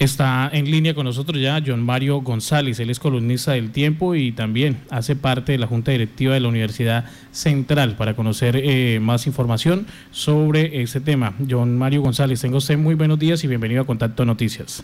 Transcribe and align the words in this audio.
Está 0.00 0.48
en 0.50 0.70
línea 0.70 0.94
con 0.94 1.04
nosotros 1.04 1.38
ya 1.38 1.62
John 1.64 1.82
Mario 1.82 2.22
González, 2.22 2.80
él 2.80 2.88
es 2.88 2.98
columnista 2.98 3.52
del 3.52 3.70
Tiempo 3.70 4.14
y 4.14 4.32
también 4.32 4.78
hace 4.88 5.14
parte 5.14 5.52
de 5.52 5.58
la 5.58 5.66
Junta 5.66 5.90
Directiva 5.92 6.32
de 6.32 6.40
la 6.40 6.48
Universidad 6.48 7.04
Central 7.32 7.96
para 7.98 8.16
conocer 8.16 8.56
eh, 8.56 8.98
más 8.98 9.26
información 9.26 9.84
sobre 10.10 10.80
ese 10.80 11.02
tema. 11.02 11.34
John 11.46 11.76
Mario 11.76 12.00
González, 12.00 12.40
tengo 12.40 12.56
usted 12.56 12.78
muy 12.78 12.94
buenos 12.94 13.18
días 13.18 13.44
y 13.44 13.46
bienvenido 13.46 13.82
a 13.82 13.84
Contacto 13.84 14.24
Noticias. 14.24 14.82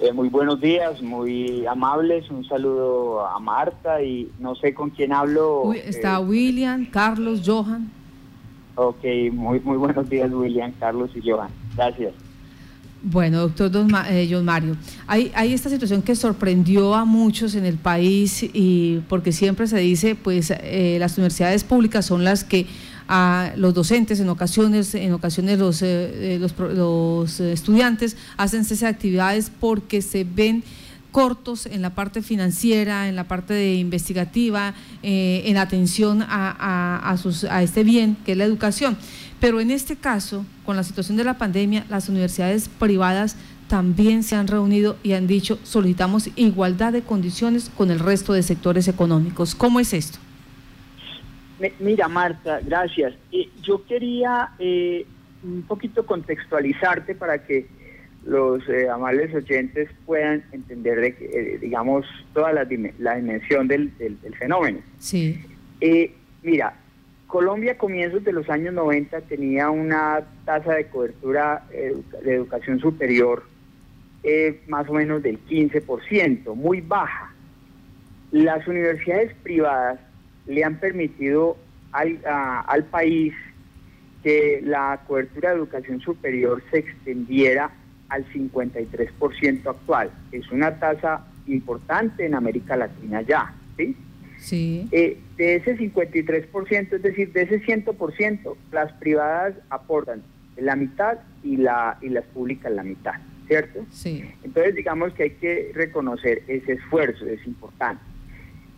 Eh, 0.00 0.12
muy 0.12 0.28
buenos 0.28 0.60
días, 0.60 1.00
muy 1.00 1.64
amables, 1.66 2.28
un 2.28 2.44
saludo 2.44 3.24
a 3.24 3.38
Marta 3.38 4.02
y 4.02 4.28
no 4.40 4.56
sé 4.56 4.74
con 4.74 4.90
quién 4.90 5.12
hablo. 5.12 5.72
está 5.74 6.16
eh, 6.16 6.24
William, 6.24 6.86
Carlos, 6.86 7.42
Johan. 7.46 7.88
Ok, 8.74 9.04
muy, 9.30 9.60
muy 9.60 9.76
buenos 9.76 10.10
días 10.10 10.28
William, 10.32 10.72
Carlos 10.80 11.10
y 11.14 11.30
Johan. 11.30 11.50
Gracias. 11.76 12.31
Bueno, 13.04 13.40
doctor 13.40 13.68
Don 13.68 13.90
eh, 14.08 14.28
John 14.30 14.44
Mario, 14.44 14.76
hay, 15.08 15.32
hay, 15.34 15.52
esta 15.52 15.68
situación 15.68 16.02
que 16.02 16.14
sorprendió 16.14 16.94
a 16.94 17.04
muchos 17.04 17.56
en 17.56 17.64
el 17.64 17.76
país 17.76 18.44
y 18.44 19.00
porque 19.08 19.32
siempre 19.32 19.66
se 19.66 19.78
dice, 19.78 20.14
pues 20.14 20.52
eh, 20.52 20.98
las 21.00 21.18
universidades 21.18 21.64
públicas 21.64 22.06
son 22.06 22.22
las 22.22 22.44
que 22.44 22.66
a 23.08 23.54
los 23.56 23.74
docentes 23.74 24.20
en 24.20 24.28
ocasiones, 24.28 24.94
en 24.94 25.12
ocasiones 25.14 25.58
los, 25.58 25.82
eh, 25.82 26.38
los, 26.40 26.56
los, 26.56 27.40
estudiantes 27.40 28.16
hacen 28.36 28.60
esas 28.60 28.84
actividades 28.84 29.50
porque 29.58 30.00
se 30.00 30.22
ven 30.22 30.62
cortos 31.10 31.66
en 31.66 31.82
la 31.82 31.96
parte 31.96 32.22
financiera, 32.22 33.08
en 33.08 33.16
la 33.16 33.24
parte 33.24 33.52
de 33.52 33.74
investigativa, 33.74 34.74
en 35.02 35.58
atención 35.58 36.22
a, 36.22 37.00
a, 37.04 37.16
sus, 37.18 37.44
a 37.44 37.62
este 37.62 37.84
bien 37.84 38.16
que 38.24 38.32
es 38.32 38.38
la 38.38 38.44
educación. 38.44 38.96
Pero 39.42 39.58
en 39.58 39.72
este 39.72 39.96
caso, 39.96 40.46
con 40.64 40.76
la 40.76 40.84
situación 40.84 41.18
de 41.18 41.24
la 41.24 41.36
pandemia, 41.36 41.84
las 41.90 42.08
universidades 42.08 42.68
privadas 42.68 43.36
también 43.66 44.22
se 44.22 44.36
han 44.36 44.46
reunido 44.46 44.96
y 45.02 45.14
han 45.14 45.26
dicho 45.26 45.58
solicitamos 45.64 46.30
igualdad 46.36 46.92
de 46.92 47.02
condiciones 47.02 47.68
con 47.76 47.90
el 47.90 47.98
resto 47.98 48.34
de 48.34 48.44
sectores 48.44 48.86
económicos. 48.86 49.56
¿Cómo 49.56 49.80
es 49.80 49.94
esto? 49.94 50.20
Mira, 51.80 52.06
Marta, 52.06 52.60
gracias. 52.64 53.14
yo 53.64 53.84
quería 53.84 54.50
eh, 54.60 55.06
un 55.42 55.62
poquito 55.62 56.06
contextualizarte 56.06 57.16
para 57.16 57.44
que 57.44 57.66
los 58.24 58.62
eh, 58.68 58.88
amables 58.88 59.34
oyentes 59.34 59.90
puedan 60.06 60.44
entender, 60.52 61.00
de, 61.00 61.16
eh, 61.18 61.58
digamos, 61.60 62.06
toda 62.32 62.52
la, 62.52 62.64
dimensión 62.64 63.66
del, 63.66 63.90
fenómeno. 64.38 64.78
Sí. 65.00 65.40
mira, 66.44 66.76
Colombia 67.32 67.72
a 67.72 67.78
comienzos 67.78 68.22
de 68.24 68.32
los 68.34 68.50
años 68.50 68.74
90 68.74 69.22
tenía 69.22 69.70
una 69.70 70.20
tasa 70.44 70.74
de 70.74 70.88
cobertura 70.88 71.64
eh, 71.72 71.96
de 72.22 72.34
educación 72.34 72.78
superior 72.78 73.44
eh, 74.22 74.60
más 74.68 74.86
o 74.90 74.92
menos 74.92 75.22
del 75.22 75.42
15%, 75.46 76.54
muy 76.54 76.82
baja. 76.82 77.32
Las 78.32 78.68
universidades 78.68 79.34
privadas 79.42 79.98
le 80.46 80.62
han 80.62 80.78
permitido 80.78 81.56
al, 81.92 82.20
al 82.26 82.84
país 82.84 83.32
que 84.22 84.60
la 84.62 85.00
cobertura 85.06 85.52
de 85.52 85.56
educación 85.56 86.02
superior 86.02 86.62
se 86.70 86.80
extendiera 86.80 87.70
al 88.10 88.26
53% 88.30 89.70
actual. 89.70 90.10
Es 90.32 90.52
una 90.52 90.78
tasa 90.78 91.26
importante 91.46 92.26
en 92.26 92.34
América 92.34 92.76
Latina 92.76 93.22
ya, 93.22 93.54
¿sí? 93.78 93.96
Sí. 94.42 94.88
Eh, 94.90 95.18
de 95.36 95.54
ese 95.56 95.78
53%, 95.78 96.92
es 96.96 97.02
decir, 97.02 97.32
de 97.32 97.42
ese 97.42 97.62
100%, 97.62 98.56
las 98.72 98.92
privadas 98.94 99.54
aportan 99.70 100.22
la 100.56 100.74
mitad 100.74 101.18
y, 101.44 101.58
la, 101.58 101.96
y 102.02 102.08
las 102.08 102.24
públicas 102.24 102.72
la 102.72 102.82
mitad, 102.82 103.14
¿cierto? 103.46 103.86
Sí. 103.90 104.24
Entonces, 104.42 104.74
digamos 104.74 105.12
que 105.14 105.22
hay 105.22 105.30
que 105.30 105.70
reconocer 105.74 106.42
ese 106.48 106.72
esfuerzo, 106.72 107.24
es 107.26 107.46
importante. 107.46 108.02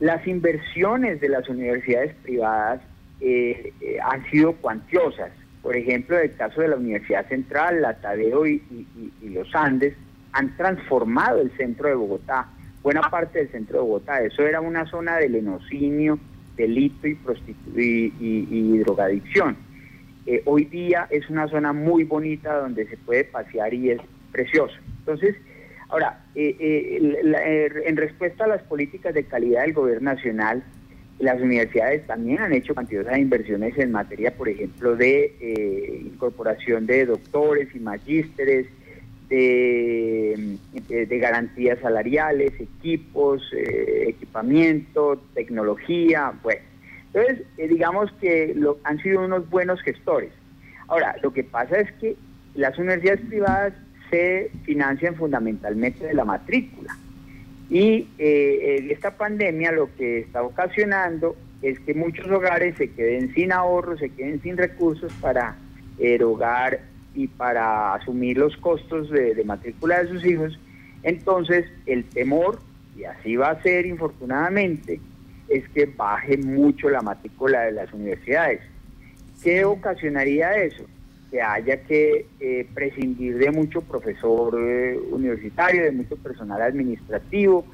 Las 0.00 0.26
inversiones 0.26 1.20
de 1.22 1.30
las 1.30 1.48
universidades 1.48 2.14
privadas 2.22 2.82
eh, 3.22 3.72
eh, 3.80 3.96
han 4.04 4.28
sido 4.30 4.52
cuantiosas. 4.56 5.30
Por 5.62 5.76
ejemplo, 5.76 6.18
en 6.18 6.24
el 6.24 6.36
caso 6.36 6.60
de 6.60 6.68
la 6.68 6.76
Universidad 6.76 7.26
Central, 7.26 7.80
la 7.80 7.94
Tadeo 7.94 8.46
y 8.46 8.62
los 9.22 9.54
Andes 9.54 9.94
han 10.32 10.54
transformado 10.58 11.40
el 11.40 11.50
centro 11.56 11.88
de 11.88 11.94
Bogotá 11.94 12.48
buena 12.84 13.00
parte 13.10 13.38
del 13.38 13.48
centro 13.48 13.78
de 13.78 13.82
Bogotá. 13.82 14.20
Eso 14.20 14.46
era 14.46 14.60
una 14.60 14.84
zona 14.86 15.16
de 15.16 15.30
lenocinio, 15.30 16.18
delito 16.54 17.08
y, 17.08 17.16
y, 18.20 18.78
drogadicción. 18.78 19.56
Eh, 20.26 20.42
hoy 20.44 20.66
día 20.66 21.08
es 21.10 21.28
una 21.30 21.48
zona 21.48 21.72
muy 21.72 22.04
bonita 22.04 22.58
donde 22.58 22.86
se 22.86 22.98
puede 22.98 23.24
pasear 23.24 23.72
y 23.72 23.90
es 23.90 24.00
precioso. 24.30 24.74
Entonces, 24.98 25.34
ahora, 25.88 26.24
eh, 26.34 26.56
eh, 26.60 27.82
en 27.86 27.96
respuesta 27.96 28.44
a 28.44 28.48
las 28.48 28.62
políticas 28.62 29.14
de 29.14 29.24
calidad 29.24 29.62
del 29.62 29.72
gobierno 29.72 30.12
nacional, 30.12 30.62
las 31.18 31.40
universidades 31.40 32.06
también 32.06 32.40
han 32.40 32.52
hecho 32.52 32.74
de 32.74 33.18
inversiones 33.18 33.78
en 33.78 33.92
materia, 33.92 34.36
por 34.36 34.48
ejemplo, 34.48 34.94
de 34.94 36.02
incorporación 36.04 36.86
de 36.86 37.06
doctores 37.06 37.74
y 37.74 37.78
magísteres, 37.78 38.66
de, 39.28 40.58
garantías 41.20 41.78
salariales, 41.80 42.52
equipos, 42.60 43.42
eh, 43.52 44.06
equipamiento, 44.08 45.22
tecnología, 45.34 46.32
bueno. 46.42 46.62
Entonces, 47.12 47.46
eh, 47.58 47.68
digamos 47.68 48.12
que 48.20 48.52
lo, 48.56 48.78
han 48.84 49.00
sido 49.00 49.24
unos 49.24 49.48
buenos 49.48 49.80
gestores. 49.82 50.32
Ahora, 50.88 51.16
lo 51.22 51.32
que 51.32 51.44
pasa 51.44 51.80
es 51.80 51.92
que 51.92 52.16
las 52.54 52.76
universidades 52.78 53.20
privadas 53.26 53.72
se 54.10 54.50
financian 54.64 55.14
fundamentalmente 55.14 56.06
de 56.06 56.14
la 56.14 56.24
matrícula. 56.24 56.96
Y 57.70 58.08
eh, 58.18 58.88
esta 58.90 59.16
pandemia 59.16 59.72
lo 59.72 59.94
que 59.96 60.20
está 60.20 60.42
ocasionando 60.42 61.36
es 61.62 61.80
que 61.80 61.94
muchos 61.94 62.26
hogares 62.30 62.76
se 62.76 62.90
queden 62.90 63.32
sin 63.34 63.52
ahorros, 63.52 64.00
se 64.00 64.10
queden 64.10 64.42
sin 64.42 64.56
recursos 64.56 65.12
para 65.14 65.56
erogar 65.98 66.80
y 67.14 67.28
para 67.28 67.94
asumir 67.94 68.38
los 68.38 68.56
costos 68.56 69.10
de, 69.10 69.42
matrícula 69.44 70.02
de 70.02 70.08
sus 70.08 70.24
hijos, 70.24 70.58
entonces 71.02 71.66
el 71.86 72.04
temor, 72.04 72.58
y 72.96 73.04
así 73.04 73.36
va 73.36 73.50
a 73.50 73.62
ser 73.62 73.86
infortunadamente, 73.86 75.00
es 75.48 75.68
que 75.70 75.86
baje 75.86 76.36
mucho 76.36 76.88
la 76.88 77.02
matrícula 77.02 77.62
de 77.62 77.72
las 77.72 77.92
universidades. 77.92 78.60
¿Qué 79.42 79.64
ocasionaría 79.64 80.56
eso? 80.56 80.84
Que 81.30 81.42
haya 81.42 81.82
que 81.82 82.26
eh, 82.40 82.66
prescindir 82.72 83.38
de 83.38 83.50
mucho 83.50 83.82
profesor 83.82 84.58
eh, 84.58 84.98
universitario, 85.10 85.84
de 85.84 85.92
mucho 85.92 86.16
personal 86.16 86.62
administrativo. 86.62 87.66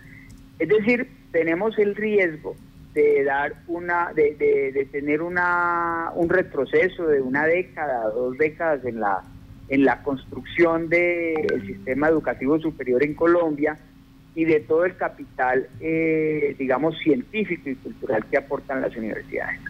Es 0.58 0.68
decir, 0.68 1.08
tenemos 1.30 1.78
el 1.78 1.94
riesgo 1.94 2.56
de 2.94 3.22
dar 3.24 3.54
una, 3.68 4.12
de, 4.12 4.34
de, 4.74 4.84
tener 4.86 5.22
una, 5.22 6.10
un 6.14 6.28
retroceso 6.28 7.06
de 7.06 7.20
una 7.20 7.46
década, 7.46 8.08
dos 8.10 8.36
décadas 8.36 8.84
en 8.84 9.00
la, 9.00 9.22
en 9.68 9.84
la 9.84 10.02
construcción 10.02 10.88
del 10.88 11.66
sistema 11.66 12.08
educativo 12.08 12.58
superior 12.58 13.04
en 13.04 13.14
Colombia 13.14 13.78
y 14.34 14.44
de 14.44 14.60
todo 14.60 14.84
el 14.84 14.96
capital, 14.96 15.68
eh, 15.80 16.56
digamos, 16.58 16.98
científico 16.98 17.70
y 17.70 17.76
cultural 17.76 18.24
que 18.26 18.38
aportan 18.38 18.80
las 18.80 18.96
universidades. 18.96 19.60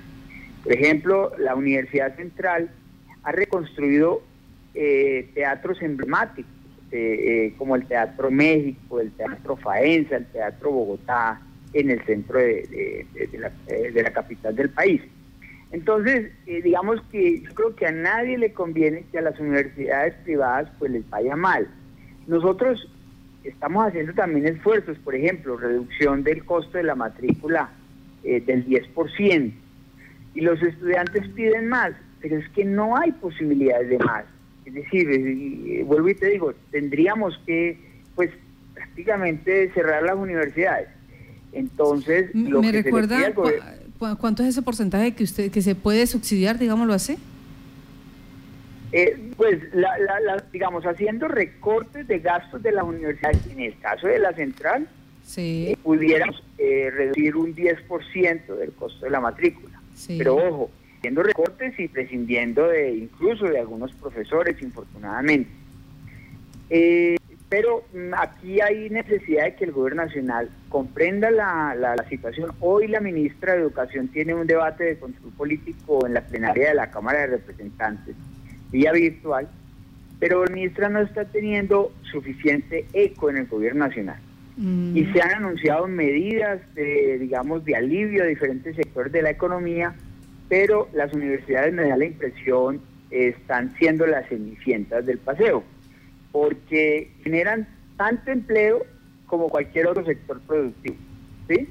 Por 0.62 0.72
ejemplo, 0.72 1.32
la 1.38 1.54
Universidad 1.54 2.16
Central 2.16 2.70
ha 3.22 3.32
reconstruido 3.32 4.22
eh, 4.74 5.30
teatros 5.34 5.82
emblemáticos, 5.82 6.50
eh, 6.92 7.54
como 7.56 7.76
el 7.76 7.86
Teatro 7.86 8.30
México, 8.30 9.00
el 9.00 9.12
Teatro 9.12 9.56
Faenza, 9.56 10.16
el 10.16 10.26
Teatro 10.26 10.70
Bogotá, 10.72 11.40
en 11.72 11.90
el 11.90 12.02
centro 12.04 12.38
de, 12.38 13.06
la, 13.94 14.10
capital 14.10 14.56
del 14.56 14.70
país. 14.70 15.02
Entonces, 15.72 16.32
eh, 16.46 16.62
digamos 16.62 17.00
que 17.12 17.42
yo 17.42 17.54
creo 17.54 17.76
que 17.76 17.86
a 17.86 17.92
nadie 17.92 18.36
le 18.36 18.52
conviene 18.52 19.04
que 19.12 19.18
a 19.18 19.22
las 19.22 19.38
universidades 19.38 20.14
privadas 20.24 20.70
pues 20.78 20.90
les 20.90 21.08
vaya 21.08 21.36
mal. 21.36 21.68
Nosotros 22.26 22.88
estamos 23.44 23.86
haciendo 23.86 24.12
también 24.14 24.46
esfuerzos, 24.46 24.98
por 24.98 25.14
ejemplo, 25.14 25.56
reducción 25.56 26.24
del 26.24 26.44
costo 26.44 26.78
de 26.78 26.84
la 26.84 26.94
matrícula 26.94 27.70
eh, 28.24 28.40
del 28.40 28.66
10%. 28.66 29.52
Y 30.34 30.40
los 30.40 30.62
estudiantes 30.62 31.28
piden 31.28 31.68
más, 31.68 31.92
pero 32.20 32.38
es 32.38 32.48
que 32.50 32.64
no 32.64 32.96
hay 32.96 33.12
posibilidades 33.12 33.88
de 33.88 33.98
más. 33.98 34.24
Es 34.64 34.74
decir, 34.74 35.08
eh, 35.10 35.82
vuelvo 35.84 36.08
y 36.08 36.14
te 36.14 36.26
digo, 36.26 36.52
tendríamos 36.70 37.40
que, 37.46 37.78
pues, 38.14 38.30
prácticamente 38.74 39.70
cerrar 39.72 40.02
las 40.02 40.16
universidades. 40.16 40.88
Entonces, 41.52 42.30
lo 42.34 42.62
¿Me 42.62 42.72
recuerda 42.72 43.32
cuánto 44.18 44.42
es 44.42 44.50
ese 44.50 44.62
porcentaje 44.62 45.14
que 45.14 45.24
usted 45.24 45.50
que 45.50 45.62
se 45.62 45.74
puede 45.74 46.06
subsidiar, 46.06 46.58
digámoslo 46.58 46.94
así? 46.94 47.16
Eh, 48.92 49.30
pues, 49.36 49.60
digamos, 50.52 50.84
haciendo 50.84 51.28
recortes 51.28 52.08
de 52.08 52.18
gastos 52.18 52.62
de 52.62 52.72
la 52.72 52.82
universidad, 52.82 53.32
en 53.50 53.60
el 53.60 53.78
caso 53.78 54.08
de 54.08 54.18
la 54.18 54.32
central, 54.32 54.88
sí. 55.24 55.68
Eh, 55.68 55.78
pudiéramos 55.82 56.42
eh, 56.58 56.90
reducir 56.90 57.36
un 57.36 57.54
10% 57.54 58.56
del 58.56 58.72
costo 58.72 59.04
de 59.04 59.10
la 59.10 59.20
matrícula. 59.20 59.80
Pero 60.06 60.36
ojo, 60.36 60.70
haciendo 60.98 61.22
recortes 61.22 61.78
y 61.78 61.86
prescindiendo 61.88 62.66
de 62.68 62.96
incluso 62.96 63.44
de 63.44 63.58
algunos 63.60 63.92
profesores, 63.92 64.60
infortunadamente. 64.62 65.50
Pero 67.50 67.82
mm, 67.92 68.14
aquí 68.16 68.60
hay 68.60 68.88
necesidad 68.88 69.44
de 69.44 69.54
que 69.56 69.64
el 69.64 69.72
gobierno 69.72 70.04
nacional 70.04 70.48
comprenda 70.68 71.30
la, 71.32 71.74
la, 71.74 71.96
situación. 72.08 72.52
Hoy 72.60 72.86
la 72.86 73.00
ministra 73.00 73.52
de 73.52 73.62
Educación 73.62 74.08
tiene 74.08 74.34
un 74.34 74.46
debate 74.46 74.84
de 74.84 74.98
control 74.98 75.32
político 75.32 76.06
en 76.06 76.14
la 76.14 76.20
plenaria 76.22 76.68
de 76.68 76.74
la 76.76 76.90
Cámara 76.92 77.22
de 77.22 77.26
Representantes, 77.26 78.14
vía 78.70 78.92
virtual, 78.92 79.48
pero 80.20 80.44
la 80.44 80.54
ministra 80.54 80.88
no 80.88 81.00
está 81.00 81.24
teniendo 81.24 81.92
suficiente 82.02 82.86
eco 82.92 83.30
en 83.30 83.38
el 83.38 83.46
gobierno 83.46 83.84
nacional. 83.86 84.20
Mm. 84.56 84.96
Y 84.96 85.06
se 85.06 85.20
han 85.20 85.30
anunciado 85.44 85.88
medidas 85.88 86.60
de, 86.74 87.18
digamos, 87.18 87.64
de 87.64 87.74
alivio 87.74 88.22
a 88.22 88.26
diferentes 88.26 88.76
sectores 88.76 89.12
de 89.12 89.22
la 89.22 89.30
economía, 89.30 89.92
pero 90.48 90.88
las 90.92 91.12
universidades, 91.12 91.74
me 91.74 91.88
da 91.88 91.96
la 91.96 92.04
impresión, 92.04 92.80
están 93.10 93.74
siendo 93.76 94.06
las 94.06 94.28
cenicientas 94.28 95.04
del 95.04 95.18
paseo 95.18 95.64
porque 96.32 97.10
generan 97.22 97.66
tanto 97.96 98.30
empleo 98.30 98.86
como 99.26 99.48
cualquier 99.48 99.86
otro 99.86 100.04
sector 100.04 100.40
productivo. 100.40 100.96
¿sí? 101.48 101.68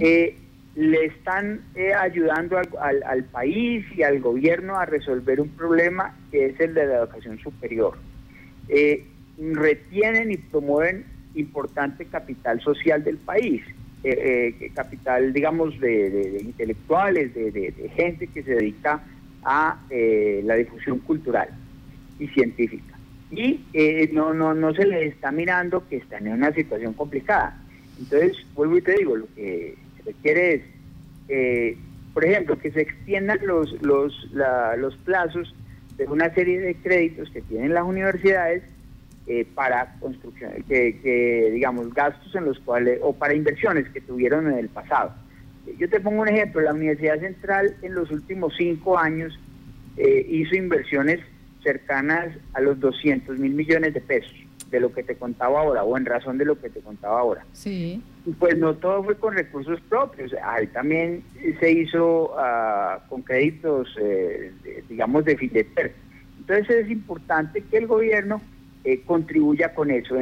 Eh, 0.00 0.36
le 0.74 1.06
están 1.06 1.60
eh, 1.74 1.92
ayudando 1.92 2.58
al, 2.58 3.24
país 3.24 3.84
y 3.96 4.02
al 4.02 4.20
gobierno 4.20 4.76
a 4.76 4.86
resolver 4.86 5.40
un 5.40 5.48
problema 5.48 6.16
que 6.30 6.46
es 6.46 6.60
el 6.60 6.74
de 6.74 6.86
la 6.86 6.98
educación 6.98 7.38
superior. 7.40 7.98
Eh, 8.68 9.04
retienen 9.38 10.30
y 10.30 10.36
promueven 10.36 11.04
importante 11.34 12.04
capital 12.06 12.60
social 12.60 13.04
del 13.04 13.16
país, 13.18 13.62
capital, 14.74 15.32
digamos, 15.32 15.78
de, 15.80 16.40
intelectuales, 16.40 17.34
de, 17.34 17.90
gente 17.94 18.28
que 18.28 18.42
se 18.42 18.54
dedica 18.54 19.02
a 19.44 19.80
la 19.90 20.54
difusión 20.54 20.98
cultural 21.00 21.48
y 22.18 22.28
científica 22.28 22.97
y 23.30 23.60
eh, 23.74 24.08
no, 24.12 24.32
no, 24.32 24.54
no 24.54 24.74
se 24.74 24.86
les 24.86 25.12
está 25.12 25.30
mirando 25.30 25.86
que 25.88 25.96
están 25.96 26.26
en 26.26 26.34
una 26.34 26.52
situación 26.52 26.94
complicada. 26.94 27.60
Entonces, 27.98 28.36
vuelvo 28.54 28.78
y 28.78 28.82
te 28.82 28.96
digo, 28.96 29.16
lo 29.16 29.26
que 29.34 29.76
se 29.96 30.02
requiere 30.04 30.54
es, 30.54 30.62
eh, 31.28 31.76
por 32.14 32.24
ejemplo, 32.24 32.58
que 32.58 32.70
se 32.70 32.82
extiendan 32.82 33.38
los, 33.44 33.80
los, 33.82 34.30
los 34.32 34.96
plazos 34.98 35.54
de 35.96 36.04
una 36.06 36.32
serie 36.32 36.60
de 36.60 36.74
créditos 36.76 37.30
que 37.30 37.42
tienen 37.42 37.74
las 37.74 37.84
universidades 37.84 38.62
eh, 39.26 39.46
para 39.54 39.94
construcción, 40.00 40.52
que, 40.66 40.98
que, 41.02 41.50
digamos, 41.52 41.92
gastos 41.92 42.34
en 42.34 42.46
los 42.46 42.58
cuales, 42.60 42.98
o 43.02 43.12
para 43.12 43.34
inversiones 43.34 43.88
que 43.90 44.00
tuvieron 44.00 44.50
en 44.50 44.58
el 44.58 44.68
pasado. 44.68 45.12
Yo 45.76 45.88
te 45.90 46.00
pongo 46.00 46.22
un 46.22 46.28
ejemplo, 46.28 46.62
la 46.62 46.72
Universidad 46.72 47.20
Central 47.20 47.76
en 47.82 47.94
los 47.94 48.10
últimos 48.10 48.54
cinco 48.56 48.96
años 48.98 49.38
hizo 49.98 50.54
inversiones 50.54 51.20
cercanas 51.68 52.34
a 52.54 52.62
los 52.62 52.80
200 52.80 53.38
mil 53.38 53.52
millones 53.52 53.92
de 53.92 54.00
pesos, 54.00 54.32
de 54.70 54.80
lo 54.80 54.90
que 54.90 55.02
te 55.02 55.16
contaba 55.16 55.60
ahora, 55.60 55.84
o 55.84 55.98
en 55.98 56.06
razón 56.06 56.38
de 56.38 56.46
lo 56.46 56.58
que 56.58 56.70
te 56.70 56.80
contaba 56.80 57.20
ahora. 57.20 57.44
Sí. 57.52 58.02
Pues 58.38 58.56
no 58.56 58.74
todo 58.74 59.04
fue 59.04 59.16
con 59.16 59.34
recursos 59.34 59.78
propios, 59.82 60.32
ahí 60.42 60.66
también 60.68 61.22
se 61.60 61.70
hizo 61.70 62.34
ah, 62.38 63.00
con 63.10 63.20
créditos, 63.20 63.94
eh, 64.00 64.50
digamos, 64.88 65.26
de 65.26 65.36
FIDETER. 65.36 65.92
Entonces 66.38 66.84
es 66.84 66.90
importante 66.90 67.62
que 67.70 67.76
el 67.76 67.86
gobierno 67.86 68.40
eh, 68.84 69.02
contribuya 69.04 69.74
con 69.74 69.90
eso, 69.90 70.14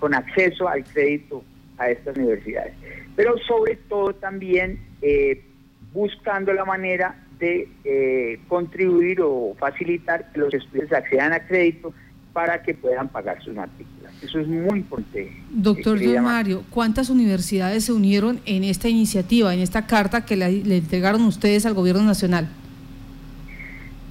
con 0.00 0.14
acceso 0.14 0.66
al 0.66 0.82
crédito 0.82 1.44
a 1.76 1.90
estas 1.90 2.16
universidades. 2.16 2.74
Pero 3.14 3.38
sobre 3.46 3.76
todo 3.88 4.12
también 4.14 4.80
eh, 5.00 5.44
buscando 5.92 6.52
la 6.52 6.64
manera 6.64 7.14
de 7.38 7.68
eh, 7.84 8.40
contribuir 8.48 9.20
o 9.20 9.54
facilitar 9.58 10.32
que 10.32 10.40
los 10.40 10.52
estudiantes 10.52 10.96
accedan 10.96 11.32
a 11.32 11.46
crédito 11.46 11.92
para 12.32 12.62
que 12.62 12.74
puedan 12.74 13.08
pagar 13.08 13.42
sus 13.42 13.54
matrículas. 13.54 14.12
Eso 14.22 14.40
es 14.40 14.48
muy 14.48 14.80
importante. 14.80 15.32
Doctor 15.50 16.00
Don 16.00 16.24
Mario, 16.24 16.64
¿cuántas 16.70 17.10
universidades 17.10 17.84
se 17.84 17.92
unieron 17.92 18.40
en 18.44 18.64
esta 18.64 18.88
iniciativa, 18.88 19.54
en 19.54 19.60
esta 19.60 19.86
carta 19.86 20.24
que 20.24 20.36
le 20.36 20.76
entregaron 20.76 21.22
ustedes 21.22 21.66
al 21.66 21.74
gobierno 21.74 22.02
nacional? 22.02 22.48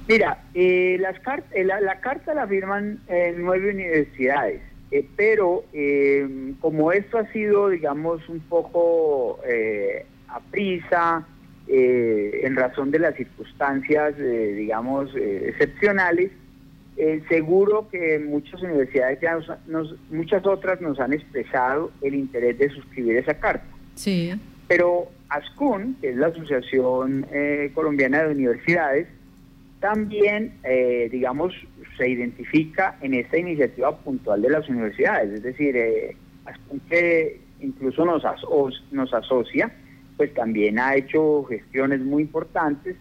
Mira, 0.08 0.42
eh, 0.54 0.96
las 1.00 1.16
eh, 1.52 1.64
la, 1.64 2.00
carta 2.00 2.32
la 2.32 2.46
firman 2.46 2.98
nueve 3.36 3.70
universidades, 3.70 4.62
pero 5.16 5.64
como 6.60 6.92
esto 6.92 7.18
ha 7.18 7.30
sido, 7.32 7.68
digamos, 7.68 8.26
un 8.30 8.40
poco 8.40 9.38
a 10.28 10.40
prisa, 10.50 11.26
eh, 11.70 12.40
en 12.44 12.56
razón 12.56 12.90
de 12.90 12.98
las 12.98 13.14
circunstancias, 13.14 14.14
eh, 14.18 14.54
digamos, 14.56 15.14
eh, 15.14 15.50
excepcionales. 15.50 16.30
seguro 17.28 17.88
que 17.92 18.18
muchas 18.18 18.60
universidades, 18.62 19.20
ya 19.20 19.38
nos, 19.66 19.94
muchas 20.10 20.44
otras 20.46 20.80
nos 20.80 20.98
han 20.98 21.12
expresado 21.12 21.92
el 22.02 22.14
interés 22.14 22.58
de 22.58 22.70
suscribir 22.70 23.18
esa 23.18 23.34
carta. 23.34 23.66
Sí. 23.94 24.32
Pero 24.66 25.08
ASCUN, 25.28 25.96
que 26.00 26.08
es 26.08 26.16
la 26.16 26.28
Asociación 26.28 27.26
Colombiana 27.74 28.24
de 28.24 28.32
Universidades, 28.32 29.06
también, 29.78 30.54
digamos, 31.12 31.54
se 31.96 32.08
identifica 32.08 32.96
en 33.00 33.14
esta 33.14 33.38
iniciativa 33.38 33.96
puntual 33.98 34.42
de 34.42 34.50
las 34.50 34.68
universidades. 34.68 35.34
Es 35.34 35.42
decir, 35.44 35.76
ASCUN 36.46 36.80
que 36.88 37.40
incluso 37.60 38.04
nos, 38.04 38.24
nos 38.90 39.14
asocia 39.14 39.70
pues 40.18 40.34
también 40.34 40.78
ha 40.80 40.96
hecho 40.96 41.44
gestiones 41.44 42.00
muy 42.00 42.24
importantes 42.24 42.96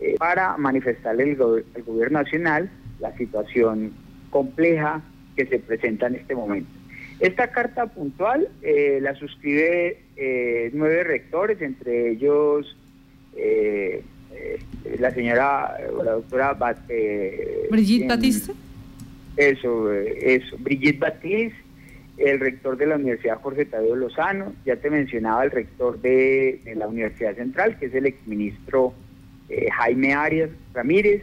eh, 0.00 0.16
para 0.18 0.56
manifestarle 0.56 1.24
al, 1.24 1.36
gobierno 1.84 2.22
nacional 2.22 2.70
la 2.98 3.14
situación 3.16 3.92
compleja 4.30 5.02
que 5.36 5.46
se 5.46 5.58
presenta 5.58 6.06
en 6.06 6.16
este 6.16 6.34
momento. 6.34 6.70
Esta 7.20 7.48
carta 7.48 7.86
puntual 7.86 8.48
eh, 8.62 8.98
la 9.02 9.14
suscribe 9.14 10.02
eh, 10.16 10.70
nueve 10.72 11.04
rectores, 11.04 11.60
entre 11.62 12.10
ellos 12.10 12.76
la 14.98 15.10
señora, 15.12 15.76
la 16.04 16.12
doctora 16.12 16.56
Brigitte 17.70 18.08
Batiste. 18.08 18.52
Eso, 19.36 19.92
eso, 19.92 20.56
Brigitte 20.58 20.98
Batiste, 20.98 21.56
el 22.24 22.40
rector 22.40 22.76
de 22.76 22.86
la 22.86 22.96
Universidad 22.96 23.40
Jorge 23.40 23.64
Tadeo 23.64 23.96
Lozano, 23.96 24.54
ya 24.64 24.76
te 24.76 24.90
mencionaba 24.90 25.44
el 25.44 25.50
rector 25.50 26.00
de, 26.00 26.60
la 26.76 26.86
Universidad 26.86 27.34
Central, 27.34 27.78
que 27.78 27.86
es 27.86 27.94
el 27.94 28.06
exministro 28.06 28.94
eh, 29.48 29.68
Jaime 29.70 30.14
Arias 30.14 30.50
Ramírez, 30.72 31.22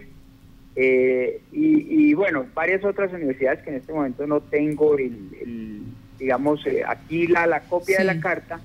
eh, 0.75 1.41
y, 1.51 2.13
bueno, 2.13 2.45
varias 2.53 2.83
otras 2.85 3.11
universidades 3.11 3.61
que 3.63 3.69
en 3.69 3.77
este 3.77 3.91
momento 3.91 4.25
no 4.27 4.39
tengo, 4.41 4.97
el, 4.97 5.83
digamos, 6.17 6.65
eh, 6.67 6.83
aquí 6.87 7.27
la, 7.27 7.47
la 7.47 7.61
copia 7.61 7.97
de 7.97 8.05
la 8.05 8.19
carta, 8.19 8.59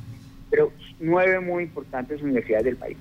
pero 0.51 0.73
nueve 1.01 1.41
muy 1.41 1.65
importantes 1.65 2.23
universidades 2.23 2.67
del 2.67 2.77
país. 2.77 2.97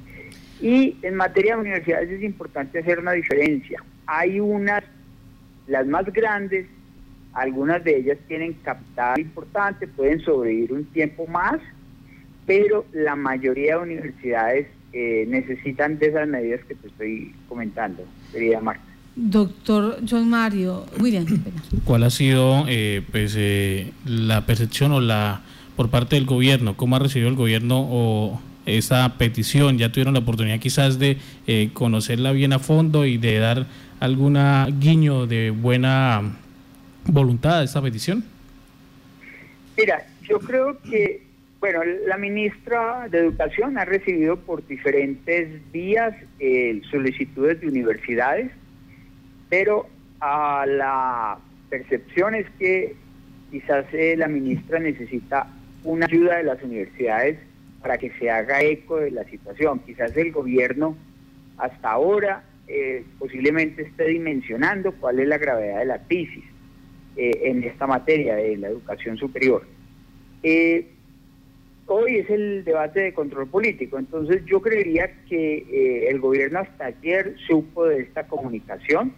Y 0.61 0.97
en 1.01 1.15
materia 1.15 1.55
de 1.55 1.61
universidades 1.61 2.09
es 2.09 2.23
importante 2.23 2.79
hacer 2.79 2.99
una 2.99 3.11
diferencia. 3.11 3.83
Hay 4.05 4.39
unas, 4.39 4.83
las 5.67 5.85
más 5.85 6.05
grandes, 6.11 6.65
algunas 7.33 7.83
de 7.83 7.97
ellas 7.97 8.17
tienen 8.27 8.53
capital 8.63 9.19
importante, 9.19 9.87
pueden 9.87 10.21
sobrevivir 10.21 10.73
un 10.73 10.85
tiempo 10.85 11.25
más, 11.27 11.59
pero 12.45 12.85
la 12.93 13.15
mayoría 13.15 13.77
de 13.77 13.83
universidades 13.83 14.67
eh, 14.91 15.25
necesitan 15.27 15.97
de 15.97 16.07
esas 16.07 16.27
medidas 16.27 16.61
que 16.67 16.75
te 16.75 16.87
estoy 16.87 17.33
comentando, 17.49 18.03
querida 18.31 18.61
Marta. 18.61 18.83
Doctor 19.15 19.99
John 20.09 20.29
Mario, 20.29 20.85
William. 20.99 21.25
¿Cuál 21.83 22.03
ha 22.03 22.09
sido 22.09 22.65
eh, 22.67 23.01
pues, 23.11 23.35
eh, 23.37 23.91
la 24.05 24.45
percepción 24.45 24.91
o 24.91 25.01
la 25.01 25.41
por 25.75 25.89
parte 25.89 26.15
del 26.15 26.25
gobierno? 26.25 26.77
¿Cómo 26.77 26.95
ha 26.95 26.99
recibido 26.99 27.29
el 27.29 27.35
gobierno 27.35 27.87
o 27.89 28.41
esa 28.65 29.17
petición? 29.17 29.77
¿Ya 29.77 29.91
tuvieron 29.91 30.13
la 30.13 30.19
oportunidad 30.19 30.59
quizás 30.59 30.99
de 30.99 31.17
conocerla 31.73 32.31
bien 32.31 32.53
a 32.53 32.59
fondo 32.59 33.05
y 33.05 33.17
de 33.17 33.39
dar 33.39 33.65
alguna 33.99 34.67
guiño 34.79 35.25
de 35.27 35.51
buena 35.51 36.37
voluntad 37.05 37.59
de 37.59 37.65
esta 37.65 37.81
petición? 37.81 38.23
Mira, 39.77 40.05
yo 40.21 40.39
creo 40.39 40.79
que, 40.81 41.23
bueno, 41.59 41.81
la 42.07 42.17
ministra 42.17 43.07
de 43.09 43.19
Educación 43.19 43.77
ha 43.77 43.85
recibido 43.85 44.37
por 44.37 44.65
diferentes 44.67 45.49
vías 45.71 46.15
eh, 46.39 46.81
solicitudes 46.91 47.59
de 47.61 47.67
universidades, 47.67 48.51
pero 49.49 49.87
a 50.19 50.65
la 50.67 51.37
percepción 51.69 52.35
es 52.35 52.45
que 52.59 52.95
quizás 53.51 53.85
eh, 53.93 54.15
la 54.17 54.27
ministra 54.27 54.79
necesita 54.79 55.47
una 55.83 56.05
ayuda 56.05 56.37
de 56.37 56.43
las 56.43 56.61
universidades 56.63 57.39
para 57.81 57.97
que 57.97 58.11
se 58.17 58.29
haga 58.29 58.61
eco 58.61 58.97
de 58.97 59.11
la 59.11 59.25
situación. 59.25 59.79
Quizás 59.79 60.15
el 60.15 60.31
gobierno 60.31 60.95
hasta 61.57 61.91
ahora 61.91 62.43
eh, 62.67 63.03
posiblemente 63.19 63.81
esté 63.83 64.07
dimensionando 64.07 64.93
cuál 64.93 65.19
es 65.19 65.27
la 65.27 65.37
gravedad 65.37 65.79
de 65.79 65.85
la 65.85 65.99
crisis. 65.99 66.43
Eh, 67.15 67.41
en 67.43 67.63
esta 67.63 67.85
materia 67.85 68.35
de 68.35 68.57
la 68.57 68.69
educación 68.69 69.17
superior. 69.17 69.63
Eh, 70.41 70.87
hoy 71.85 72.15
es 72.15 72.29
el 72.31 72.63
debate 72.63 73.01
de 73.01 73.13
control 73.13 73.47
político, 73.49 73.99
entonces 73.99 74.43
yo 74.45 74.59
creería 74.59 75.11
que 75.29 75.57
eh, 75.57 76.09
el 76.09 76.19
gobierno 76.19 76.59
hasta 76.59 76.85
ayer 76.85 77.35
supo 77.45 77.85
de 77.85 78.01
esta 78.01 78.25
comunicación 78.25 79.13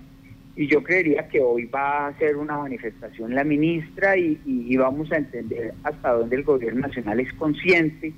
y 0.58 0.68
yo 0.68 0.84
creería 0.84 1.30
que 1.30 1.40
hoy 1.40 1.66
va 1.66 2.08
a 2.08 2.18
ser 2.18 2.36
una 2.36 2.58
manifestación 2.58 3.34
la 3.34 3.46
ministra 3.46 4.18
y, 4.18 4.76
vamos 4.76 5.10
a 5.14 5.16
entender 5.16 5.74
hasta 5.84 6.12
dónde 6.12 6.36
el 6.36 6.44
gobierno 6.44 6.82
nacional 6.82 7.22
es 7.22 7.32
consciente 7.34 8.12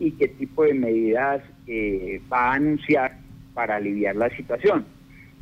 y 0.00 0.10
qué 0.10 0.26
tipo 0.26 0.64
de 0.64 0.74
medidas 0.74 1.40
eh, 1.68 2.20
va 2.32 2.50
a 2.50 2.54
anunciar 2.54 3.16
para 3.54 3.76
aliviar 3.76 4.16
la 4.16 4.28
situación. 4.30 4.84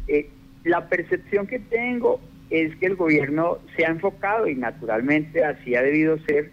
Eh, 0.09 0.29
la 0.65 0.89
percepción 0.91 1.47
que 1.47 1.59
tengo 1.59 2.21
es 2.51 2.75
que 2.77 2.87
el 2.87 2.97
gobierno 2.97 3.59
se 3.77 3.85
ha 3.85 3.91
enfocado 3.91 4.49
y 4.49 4.55
naturalmente 4.55 5.45
así 5.45 5.75
ha 5.75 5.83
debido 5.83 6.19
ser 6.21 6.51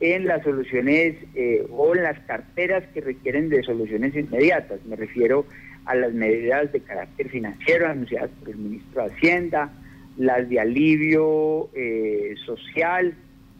en 0.00 0.26
las 0.26 0.42
soluciones 0.42 1.16
eh, 1.34 1.66
o 1.70 1.94
en 1.94 2.02
las 2.02 2.18
carteras 2.20 2.84
que 2.92 3.00
requieren 3.00 3.48
de 3.48 3.62
soluciones 3.62 4.14
inmediatas. 4.14 4.84
Me 4.84 4.96
refiero 4.96 5.46
a 5.86 5.94
las 5.94 6.12
medidas 6.12 6.70
de 6.72 6.80
carácter 6.80 7.28
financiero 7.30 7.88
anunciadas 7.88 8.30
por 8.40 8.50
el 8.50 8.56
ministro 8.56 9.02
de 9.02 9.14
Hacienda, 9.14 9.72
las 10.16 10.48
de 10.48 10.60
alivio 10.60 11.70
eh, 11.74 12.34
social, 12.44 13.14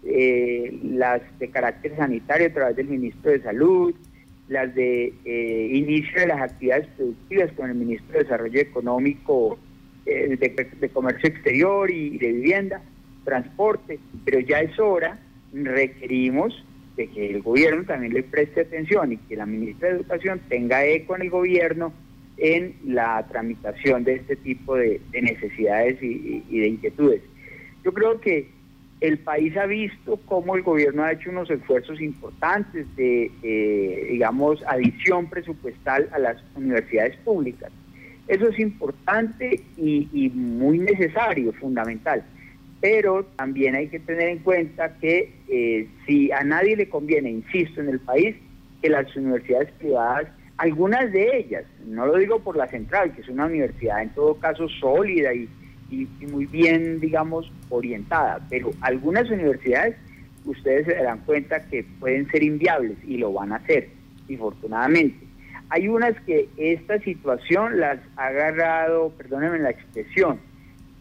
eh, 0.05 0.79
las 0.83 1.23
de 1.39 1.49
carácter 1.49 1.97
sanitario 1.97 2.49
a 2.49 2.53
través 2.53 2.77
del 2.77 2.89
ministro 2.89 3.31
de 3.31 3.43
Salud, 3.43 3.95
las 4.49 4.73
de 4.75 5.13
inicio 5.73 6.21
de 6.21 6.29
las 6.29 6.41
actividades 6.41 6.87
productivas 6.97 7.51
con 7.53 7.69
el 7.69 7.75
ministro 7.75 8.13
de 8.13 8.23
Desarrollo 8.23 8.61
Económico, 8.61 9.59
de, 10.07 10.69
de, 10.81 10.89
Comercio 10.89 11.29
Exterior 11.29 11.91
y 11.91 12.17
de 12.19 12.33
Vivienda, 12.33 12.81
Transporte, 13.25 13.99
pero 14.25 14.39
ya 14.41 14.61
es 14.61 14.79
hora, 14.79 15.19
requerimos 15.53 16.65
de 16.97 17.09
que 17.09 17.31
el 17.31 17.43
gobierno 17.43 17.85
también 17.85 18.15
le 18.15 18.23
preste 18.23 18.63
atención 18.63 19.13
y 19.13 19.17
que 19.19 19.37
la 19.37 19.47
ministra 19.47 19.89
de 19.89 19.97
Educación 19.97 20.41
tenga 20.49 20.85
eco 20.85 21.17
en 21.17 21.23
el 21.23 21.31
gobierno 21.31 21.93
en 22.39 22.77
la 22.85 23.27
tramitación 23.29 24.05
de 24.05 24.15
este 24.15 24.37
tipo 24.37 24.77
de, 24.77 25.01
necesidades 25.13 26.03
y, 26.03 26.41
de 26.51 26.69
inquietudes. 26.69 27.23
Yo 27.85 27.93
creo 27.93 28.21
que 28.21 28.51
el 29.01 29.19
país 29.19 29.57
ha 29.57 29.67
visto 29.67 30.19
cómo 30.27 30.57
el 30.57 30.63
gobierno 30.63 31.03
ha 31.03 31.13
hecho 31.13 31.31
unos 31.31 31.51
esfuerzos 31.51 32.01
importantes 32.01 32.87
de, 32.97 33.31
eh, 33.43 34.09
digamos, 34.11 34.63
adición 34.67 35.29
presupuestal 35.29 36.09
a 36.13 36.19
las 36.19 36.43
universidades 36.55 37.17
públicas. 37.19 37.71
Eso 38.29 38.49
es 38.49 38.59
importante 38.59 39.61
y, 39.77 40.31
muy 40.35 40.79
necesario, 40.79 41.53
fundamental. 41.55 42.25
Pero 42.81 43.25
también 43.37 43.75
hay 43.75 43.89
que 43.89 44.01
tener 44.01 44.29
en 44.29 44.39
cuenta 44.41 44.97
que 44.99 45.33
eh, 45.49 45.89
si 46.07 46.31
a 46.33 46.43
nadie 46.43 46.77
le 46.77 46.89
conviene, 46.89 47.31
insisto, 47.31 47.81
en 47.81 47.89
el 47.89 48.01
país, 48.01 48.37
que 48.83 48.91
las 48.91 49.15
universidades 49.17 49.71
privadas 49.73 50.29
algunas 50.59 51.13
de 51.13 51.37
ellas, 51.37 51.65
no 51.87 52.07
lo 52.07 52.17
digo 52.17 52.39
por 52.41 52.57
la 52.57 52.67
central, 52.67 53.15
que 53.15 53.21
es 53.21 53.29
una 53.29 53.47
universidad 53.47 54.03
en 54.03 54.11
todo 54.11 54.35
caso 54.37 54.69
sólida 54.69 55.35
y, 55.35 55.49
muy 56.33 56.47
bien, 56.47 56.99
digamos, 56.99 57.53
orientada, 57.69 58.41
pero 58.51 58.71
algunas 58.81 59.31
universidades 59.31 59.97
ustedes 60.45 60.87
se 60.87 60.95
darán 60.95 61.19
cuenta 61.21 61.61
que 61.69 61.85
pueden 62.01 62.29
ser 62.31 62.43
inviables 62.43 62.97
y 63.05 63.19
lo 63.19 63.33
van 63.33 63.53
a 63.53 63.57
hacer, 63.57 63.89
infortunadamente. 64.29 65.26
Hay 65.69 65.89
unas 65.89 66.19
que 66.23 66.49
esta 66.57 66.99
situación 67.01 67.81
las 67.81 67.99
ha 68.17 68.27
agarrado, 68.27 69.11
perdónenme 69.17 69.59
la 69.59 69.71
expresión, 69.71 70.39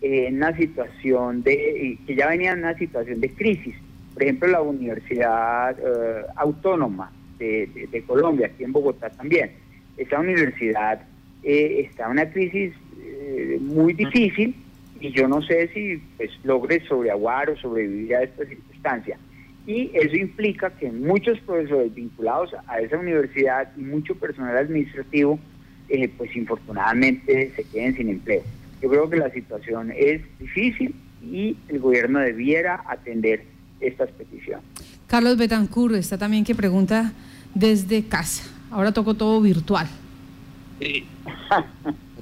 en 0.02 0.38
una 0.38 0.56
situación 0.56 1.44
de, 1.44 1.98
que 2.06 2.16
ya 2.16 2.28
venían 2.28 2.60
en 2.60 2.66
una 2.66 2.78
situación 2.78 3.22
de 3.22 3.30
crisis. 3.30 3.76
Por 4.14 4.24
ejemplo, 4.24 4.48
la 4.48 4.62
Universidad 4.62 5.76
eh, 5.80 6.26
Autónoma 6.36 7.12
de, 7.38 8.04
Colombia, 8.08 8.48
aquí 8.48 8.64
en 8.64 8.72
Bogotá 8.72 9.10
también. 9.10 9.52
Esta 9.98 10.20
universidad 10.20 11.02
eh, 11.44 11.88
está 11.88 12.06
en 12.06 12.12
una 12.12 12.30
crisis 12.30 12.74
eh, 13.02 13.58
muy 13.62 13.94
difícil 13.94 14.56
y 15.00 15.12
yo 15.12 15.28
no 15.28 15.42
sé 15.42 15.68
si 15.74 15.98
pues, 16.18 16.32
logre 16.44 16.86
sobreaguar 16.88 17.50
o 17.50 17.58
sobrevivir 17.58 18.16
a 18.16 18.24
esta 18.24 18.46
circunstancia. 18.46 19.18
Y 19.68 19.92
eso 19.94 20.16
implica 20.16 20.70
que 20.70 20.92
muchos 20.92 21.40
profesores 21.40 21.94
vinculados 21.94 22.52
a 22.68 22.80
esa 22.80 22.98
universidad 22.98 23.72
y 23.76 23.82
mucho 23.82 24.16
personal 24.16 24.56
administrativo, 24.58 25.40
eh, 25.90 26.08
pues 26.18 26.36
infortunadamente 26.36 27.52
se 27.56 27.64
queden 27.64 27.96
sin 27.96 28.10
empleo. 28.10 28.44
Yo 28.82 28.90
creo 28.90 29.10
que 29.10 29.18
la 29.18 29.32
situación 29.32 29.92
es 29.96 30.22
difícil 30.40 30.94
y 31.24 31.58
el 31.70 31.80
gobierno 31.80 32.20
debiera 32.20 32.84
atender 32.88 33.44
estas 33.80 34.12
peticiones. 34.12 34.64
Carlos 35.08 35.38
Betancur 35.38 35.96
está 35.96 36.18
también 36.18 36.44
que 36.44 36.54
pregunta 36.54 37.14
desde 37.54 38.04
casa. 38.04 38.44
Ahora 38.70 38.92
toco 38.92 39.16
todo 39.16 39.42
virtual. 39.42 39.88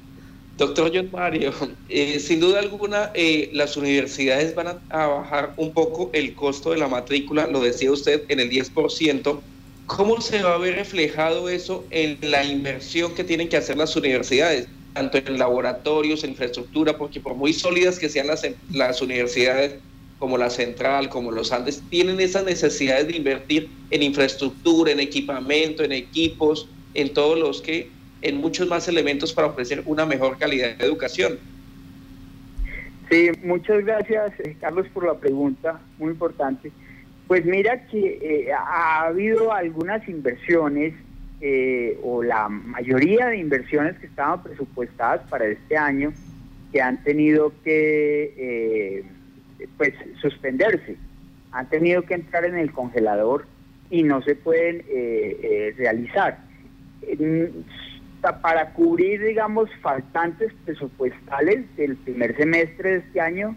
Doctor 0.56 0.92
John 0.94 1.10
Mario, 1.10 1.52
eh, 1.88 2.20
sin 2.20 2.38
duda 2.38 2.60
alguna 2.60 3.10
eh, 3.14 3.50
las 3.54 3.76
universidades 3.76 4.54
van 4.54 4.80
a, 4.88 5.06
bajar 5.06 5.54
un 5.56 5.72
poco 5.72 6.10
el 6.12 6.34
costo 6.34 6.70
de 6.70 6.78
la 6.78 6.86
matrícula, 6.86 7.48
lo 7.48 7.60
decía 7.60 7.90
usted, 7.90 8.22
en 8.28 8.38
el 8.38 8.50
10%. 8.50 9.42
¿Cómo 9.86 10.20
se 10.20 10.42
va 10.42 10.54
a 10.54 10.58
ver 10.58 10.76
reflejado 10.76 11.48
eso 11.48 11.86
en 11.90 12.18
la 12.22 12.44
inversión 12.44 13.14
que 13.14 13.24
tienen 13.24 13.48
que 13.48 13.56
hacer 13.56 13.76
las 13.76 13.96
universidades, 13.96 14.68
tanto 14.92 15.18
en 15.18 15.38
laboratorios, 15.38 16.22
en 16.22 16.30
infraestructura, 16.30 16.96
porque 16.96 17.20
por 17.20 17.34
muy 17.34 17.52
sólidas 17.52 17.98
que 17.98 18.08
sean 18.08 18.28
las, 18.28 18.46
las 18.70 19.02
universidades, 19.02 19.82
como 20.18 20.38
la 20.38 20.50
Central, 20.50 21.08
como 21.08 21.32
los 21.32 21.50
Andes, 21.50 21.82
tienen 21.90 22.20
esas 22.20 22.44
necesidades 22.44 23.08
de 23.08 23.16
invertir 23.16 23.68
en 23.90 24.02
infraestructura, 24.04 24.92
en 24.92 25.00
equipamiento, 25.00 25.82
en 25.82 25.92
equipos, 25.92 26.68
en 26.94 27.12
todos 27.12 27.38
los 27.38 27.60
que, 27.60 27.93
en 28.24 28.38
muchos 28.38 28.66
más 28.68 28.88
elementos 28.88 29.32
para 29.32 29.48
ofrecer 29.48 29.82
una 29.86 30.06
mejor 30.06 30.38
calidad 30.38 30.76
de 30.76 30.84
educación. 30.84 31.38
Sí, 33.10 33.30
muchas 33.44 33.84
gracias, 33.84 34.32
eh, 34.40 34.56
Carlos, 34.60 34.86
por 34.92 35.06
la 35.06 35.14
pregunta, 35.14 35.78
muy 35.98 36.10
importante. 36.10 36.72
Pues 37.28 37.44
mira 37.44 37.86
que 37.86 38.18
eh, 38.20 38.52
ha 38.52 39.04
habido 39.06 39.52
algunas 39.52 40.08
inversiones, 40.08 40.94
eh, 41.40 41.98
o 42.02 42.22
la 42.22 42.48
mayoría 42.48 43.26
de 43.26 43.36
inversiones 43.36 43.98
que 43.98 44.06
estaban 44.06 44.42
presupuestadas 44.42 45.20
para 45.28 45.44
este 45.44 45.76
año, 45.76 46.12
que 46.72 46.80
han 46.80 47.04
tenido 47.04 47.52
que 47.62 49.04
pues 49.76 49.94
suspenderse. 50.20 50.96
Han 51.52 51.68
tenido 51.68 52.02
que 52.02 52.14
entrar 52.14 52.44
en 52.44 52.56
el 52.56 52.72
congelador 52.72 53.46
y 53.90 54.02
no 54.02 54.22
se 54.22 54.34
pueden 54.34 54.82
eh, 54.88 55.74
Para 58.32 58.72
cubrir, 58.72 59.22
digamos, 59.22 59.68
faltantes 59.82 60.50
presupuestales 60.64 61.64
del 61.76 61.96
primer 61.96 62.34
semestre 62.36 62.92
de 62.92 62.96
este 62.98 63.20
año, 63.20 63.54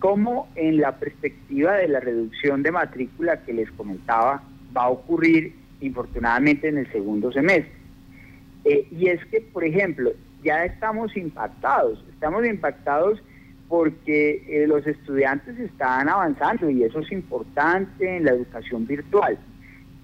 como 0.00 0.50
en 0.54 0.78
la 0.78 0.98
perspectiva 0.98 1.76
de 1.76 1.88
la 1.88 2.00
reducción 2.00 2.62
de 2.62 2.72
matrícula 2.72 3.42
que 3.42 3.54
les 3.54 3.70
comentaba, 3.70 4.42
va 4.76 4.82
a 4.82 4.90
ocurrir 4.90 5.54
infortunadamente 5.80 6.68
en 6.68 6.78
el 6.78 6.92
segundo 6.92 7.32
semestre. 7.32 7.72
Eh, 8.64 8.86
y 8.90 9.08
es 9.08 9.24
que, 9.26 9.40
por 9.40 9.64
ejemplo, 9.64 10.12
ya 10.44 10.64
estamos 10.66 11.16
impactados, 11.16 12.04
estamos 12.12 12.44
impactados 12.46 13.22
porque 13.66 14.44
eh, 14.46 14.66
los 14.66 14.86
estudiantes 14.86 15.58
están 15.58 16.10
avanzando 16.10 16.68
y 16.68 16.84
eso 16.84 17.00
es 17.00 17.10
importante 17.10 18.16
en 18.16 18.26
la 18.26 18.32
educación 18.32 18.86
virtual, 18.86 19.38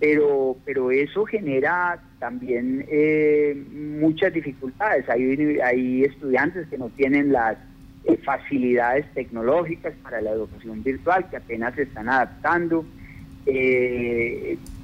pero, 0.01 0.57
pero 0.65 0.91
eso 0.91 1.27
genera 1.27 2.01
también 2.19 2.85
eh, 2.89 3.57
muchas 3.73 4.33
dificultades. 4.33 5.09
Hay, 5.09 5.59
hay 5.63 6.05
estudiantes 6.05 6.67
que 6.69 6.79
no 6.79 6.89
tienen 6.91 7.33
las 7.33 7.57
eh, 8.05 8.17
facilidades 8.25 9.07
tecnológicas 9.15 9.95
para 10.03 10.21
la 10.21 10.31
educación 10.31 10.83
virtual, 10.83 11.29
que 11.31 11.37
apenas 11.37 11.75
se 11.75 11.83
están 11.83 12.09
adaptando, 12.09 12.85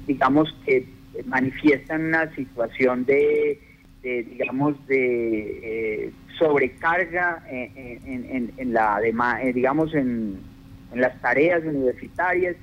digamos 0.07 0.55
que 0.65 0.85
manifiestan 1.25 2.05
una 2.07 2.33
situación 2.33 3.05
de, 3.05 3.59
digamos, 4.01 4.75
de 4.87 6.11
sobrecarga 6.37 7.43
en, 7.49 8.73
la 8.73 8.99
eh, 9.03 9.53
digamos 9.53 9.93
en, 9.93 10.39
las 10.93 11.19
tareas 11.21 11.63
universitarias 11.63 12.55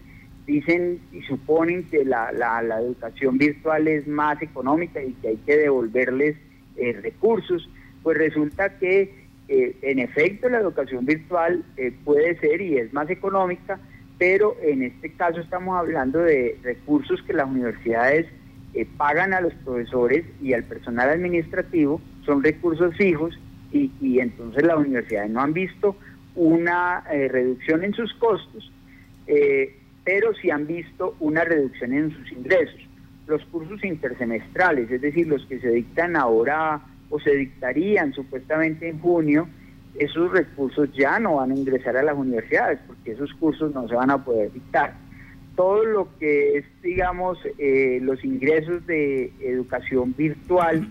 dicen 0.47 1.01
y 1.13 1.23
suponen 1.23 1.85
que 1.85 2.05
la, 2.05 2.33
la, 2.33 2.81
educación 2.81 3.39
virtual 3.39 3.87
es 3.89 4.07
más 4.07 4.41
económica 4.43 5.03
y 5.03 5.13
que 5.15 5.29
hay 5.29 5.37
que 5.37 5.57
devolverles 5.57 6.37
eh, 6.77 6.93
recursos 7.01 7.69
pues 8.03 8.19
resulta 8.19 8.79
que 8.79 9.15
eh, 9.49 9.77
en 9.83 9.99
efecto 10.01 10.49
la 10.49 10.59
educación 10.59 11.05
virtual 11.05 11.65
puede 12.05 12.39
ser 12.41 12.61
y 12.61 12.79
es 12.79 12.93
más 12.93 13.09
económica 13.11 13.79
pero 14.19 14.57
en 14.63 14.83
este 14.83 15.13
caso 15.13 15.41
estamos 15.41 15.79
hablando 15.79 16.19
de 16.19 16.59
recursos 16.63 17.23
que 17.23 17.33
las 17.33 17.49
universidades 17.49 18.27
pagan 18.97 19.35
a 19.35 19.41
los 19.41 19.53
profesores 19.55 20.25
y 20.41 20.55
al 20.55 20.65
personal 20.65 21.11
administrativo 21.11 22.01
son 22.25 22.43
recursos 22.43 22.97
fijos 22.97 23.39
y, 23.73 24.19
entonces 24.21 24.63
las 24.65 24.77
universidades 24.77 25.31
no 25.31 25.41
han 25.41 25.53
visto 25.53 25.97
una 26.35 27.05
eh, 27.11 27.29
reducción 27.29 27.85
en 27.85 27.95
sus 27.95 28.13
costos, 28.15 28.71
eh, 29.27 29.77
pero 30.05 30.35
sí 30.35 30.51
han 30.51 30.67
visto 30.67 31.17
una 31.21 31.45
reducción 31.45 31.93
en 31.93 32.11
sus 32.11 32.33
ingresos. 32.33 32.81
Los 33.27 33.45
cursos 33.47 33.85
intersemestrales, 33.85 34.91
es 34.91 35.01
decir, 35.01 35.29
los 35.29 35.45
que 35.47 35.61
se 35.61 35.69
dictan 35.69 36.17
ahora 36.17 36.81
o 37.09 37.21
se 37.21 37.35
dictarían 37.35 38.13
supuestamente 38.13 38.89
en 38.89 38.99
junio, 38.99 39.49
esos 39.99 40.33
recursos 40.33 40.91
ya 40.95 41.21
no 41.21 41.37
van 41.37 41.53
a 41.53 41.55
ingresar 41.55 41.97
a 41.97 42.03
las 42.03 42.17
universidades 42.17 42.81
porque 42.87 43.13
esos 43.13 43.33
cursos 43.35 43.75
no 43.75 43.87
se 43.89 43.95
van 43.95 44.11
a 44.11 44.25
poder 44.25 44.53
dictar. 44.53 44.95
Todo 45.55 45.85
lo 45.85 46.09
que 46.19 46.57
es, 46.57 46.65
digamos, 46.83 47.39
eh, 47.59 47.99
los 48.03 48.25
ingresos 48.25 48.87
de 48.87 49.31
educación 49.41 50.15
virtual 50.17 50.89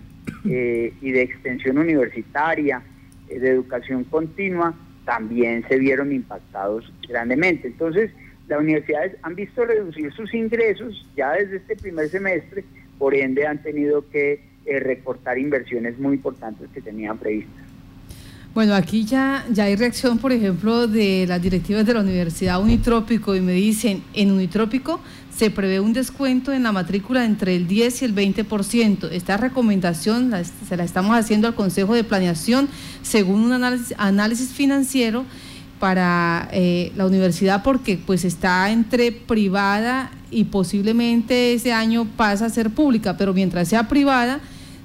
eh, 0.48 0.94
y 1.00 1.10
de 1.10 1.22
extensión 1.22 1.78
universitaria, 1.78 2.80
eh, 3.28 3.40
de 3.40 3.50
educación 3.50 4.04
continua, 4.04 4.72
también 5.04 5.64
se 5.68 5.78
vieron 5.78 6.12
impactados 6.12 6.92
grandemente. 7.08 7.66
Entonces, 7.66 8.12
las 8.52 8.60
universidades 8.60 9.16
han 9.22 9.34
visto 9.34 9.64
reducir 9.64 10.12
sus 10.12 10.32
ingresos 10.34 11.06
ya 11.16 11.32
desde 11.32 11.56
este 11.56 11.74
primer 11.76 12.08
semestre, 12.08 12.64
por 12.98 13.14
ende 13.14 13.46
han 13.46 13.62
tenido 13.62 14.08
que 14.10 14.40
recortar 14.66 15.38
inversiones 15.38 15.98
muy 15.98 16.14
importantes 16.14 16.68
que 16.72 16.80
tenían 16.80 17.16
previstas. 17.18 17.64
Bueno, 18.54 18.74
aquí 18.74 19.06
ya, 19.06 19.46
ya 19.50 19.64
hay 19.64 19.76
reacción, 19.76 20.18
por 20.18 20.30
ejemplo, 20.30 20.86
de 20.86 21.24
las 21.26 21.40
directivas 21.40 21.86
de 21.86 21.94
la 21.94 22.00
Universidad 22.00 22.60
Unitrópico 22.60 23.34
y 23.34 23.40
me 23.40 23.52
dicen, 23.52 24.02
en 24.12 24.30
Unitrópico 24.30 25.00
se 25.34 25.50
prevé 25.50 25.80
un 25.80 25.94
descuento 25.94 26.52
en 26.52 26.62
la 26.62 26.72
matrícula 26.72 27.24
entre 27.24 27.56
el 27.56 27.66
10 27.66 28.02
y 28.02 28.04
el 28.04 28.14
20%. 28.14 29.08
Esta 29.10 29.38
recomendación 29.38 30.30
se 30.68 30.76
la 30.76 30.84
estamos 30.84 31.16
haciendo 31.16 31.48
al 31.48 31.54
Consejo 31.54 31.94
de 31.94 32.04
Planeación 32.04 32.68
según 33.00 33.40
un 33.40 33.52
análisis 33.54 34.50
financiero 34.50 35.24
para 35.82 36.48
eh, 36.52 36.92
la 36.94 37.06
universidad 37.06 37.64
porque 37.64 37.98
pues 37.98 38.24
está 38.24 38.70
entre 38.70 39.10
privada 39.10 40.12
y 40.30 40.44
posiblemente 40.44 41.54
ese 41.54 41.72
año 41.72 42.06
pasa 42.16 42.46
a 42.46 42.50
ser 42.50 42.70
pública, 42.70 43.16
pero 43.16 43.34
mientras 43.34 43.66
sea 43.66 43.88
privada 43.88 44.38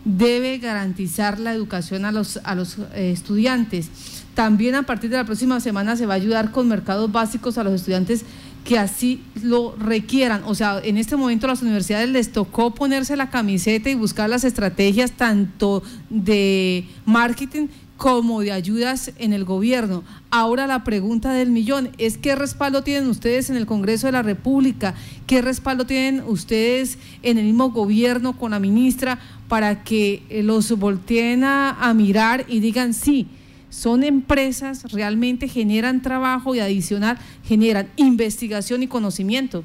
debe 0.05 0.57
garantizar 0.57 1.39
la 1.39 1.53
educación 1.53 2.03
a 2.03 2.11
los, 2.11 2.39
a 2.43 2.55
los 2.55 2.79
eh, 2.95 3.11
estudiantes. 3.13 3.91
También 4.33 4.73
a 4.73 4.87
partir 4.87 5.11
de 5.11 5.17
la 5.17 5.23
próxima 5.23 5.59
semana 5.59 5.95
se 5.97 6.07
va 6.07 6.13
a 6.13 6.17
ayudar 6.17 6.49
con 6.49 6.67
mercados 6.67 7.11
básicos 7.11 7.59
a 7.59 7.63
los 7.63 7.73
estudiantes 7.73 8.25
que 8.63 8.79
así 8.79 9.21
lo 9.43 9.75
requieran. 9.77 10.41
O 10.45 10.55
sea, 10.55 10.81
en 10.83 10.97
este 10.97 11.15
momento 11.15 11.45
a 11.45 11.49
las 11.49 11.61
universidades 11.61 12.09
les 12.09 12.31
tocó 12.31 12.73
ponerse 12.73 13.15
la 13.15 13.29
camiseta 13.29 13.91
y 13.91 13.93
buscar 13.93 14.31
las 14.31 14.43
estrategias 14.43 15.11
tanto 15.11 15.83
de 16.09 16.87
marketing 17.05 17.67
como 17.97 18.41
de 18.41 18.51
ayudas 18.51 19.11
en 19.17 19.33
el 19.33 19.43
gobierno. 19.43 20.03
Ahora 20.29 20.67
la 20.67 20.83
pregunta 20.83 21.33
del 21.33 21.49
millón 21.49 21.89
es 21.97 22.17
qué 22.17 22.35
respaldo 22.35 22.83
tienen 22.83 23.09
ustedes 23.09 23.49
en 23.49 23.57
el 23.57 23.65
Congreso 23.65 24.07
de 24.07 24.13
la 24.13 24.21
República, 24.21 24.93
qué 25.25 25.41
respaldo 25.41 25.85
tienen 25.85 26.23
ustedes 26.25 26.97
en 27.23 27.37
el 27.37 27.45
mismo 27.45 27.71
gobierno 27.71 28.37
con 28.37 28.51
la 28.51 28.59
ministra 28.59 29.19
para 29.47 29.83
que 29.83 30.23
eh, 30.29 30.43
los 30.43 30.71
volteen 30.77 31.43
a, 31.43 31.93
mirar 31.95 32.45
y 32.47 32.59
digan 32.59 32.93
sí. 32.93 33.27
Son 33.69 34.03
empresas, 34.03 34.91
realmente 34.91 35.47
generan 35.47 36.01
trabajo 36.01 36.55
y 36.55 36.59
adicional 36.59 37.17
generan 37.43 37.87
investigación 37.97 38.83
y 38.83 38.87
conocimiento. 38.87 39.63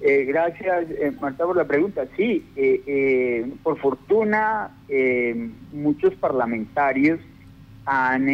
Eh, 0.00 0.24
gracias, 0.26 0.86
eh, 0.90 1.12
Marta, 1.20 1.44
por 1.44 1.56
la 1.56 1.66
pregunta. 1.66 2.06
Sí, 2.16 2.44
eh, 2.56 3.50
por 3.62 3.78
fortuna, 3.78 4.70
muchos 5.72 6.14
parlamentarios 6.14 7.20
han 7.84 8.26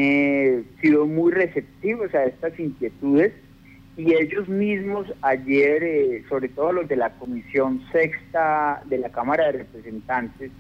sido 0.80 1.06
muy 1.06 1.33
receptivos 1.33 2.14
a 2.14 2.25
estas 2.25 2.59
inquietudes 2.59 3.33
y 3.97 4.12
ellos 4.14 4.49
mismos 4.49 5.06
ayer, 5.23 6.23
sobre 6.28 6.49
todo 6.49 6.73
los 6.73 6.88
de 6.88 6.97
la 6.97 7.11
Comisión 7.11 7.80
Sexta 7.92 8.83
de 8.87 8.99
la 8.99 9.11
Cámara 9.11 9.47
de 9.47 9.59
Representantes, 9.59 10.50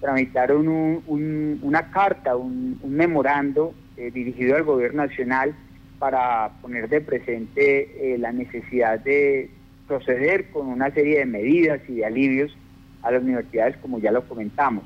tramitaron 0.00 0.66
una 1.06 1.90
carta, 1.90 2.36
un, 2.36 2.78
un 2.82 2.92
memorando 2.94 3.74
dirigido 3.96 4.56
al 4.56 4.64
Gobierno 4.64 5.06
Nacional 5.06 5.54
para 5.98 6.50
poner 6.62 6.88
de 6.88 7.02
presente 7.02 8.16
la 8.18 8.32
necesidad 8.32 8.98
de 9.00 9.50
proceder 9.88 10.50
con 10.50 10.68
una 10.68 10.90
serie 10.92 11.20
de 11.20 11.26
medidas 11.26 11.80
y 11.88 11.94
de 11.94 12.04
alivios 12.04 12.56
a 13.02 13.10
las 13.10 13.22
universidades, 13.22 13.76
como 13.78 13.98
ya 13.98 14.12
lo 14.12 14.28
comentamos. 14.28 14.84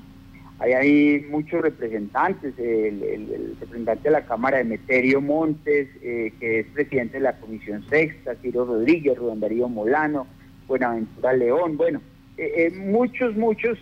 Ahí 0.58 0.72
hay 0.72 1.26
muchos 1.28 1.60
representantes, 1.60 2.54
el, 2.56 3.56
representante 3.58 4.04
de 4.04 4.10
la 4.12 4.24
Cámara 4.24 4.58
de 4.58 4.64
Meterio 4.64 5.20
Montes, 5.20 5.88
eh, 6.02 6.32
que 6.38 6.60
es 6.60 6.66
presidente 6.68 7.14
de 7.14 7.24
la 7.24 7.36
Comisión 7.40 7.84
Sexta, 7.88 8.36
Ciro 8.36 8.64
Rodríguez, 8.64 9.18
Rubén 9.18 9.40
Darío 9.40 9.68
Molano, 9.68 10.26
Buenaventura 10.68 11.32
León, 11.32 11.76
bueno, 11.76 12.00
eh, 12.38 12.52
eh, 12.56 12.70
muchos, 12.70 13.36
muchos 13.36 13.76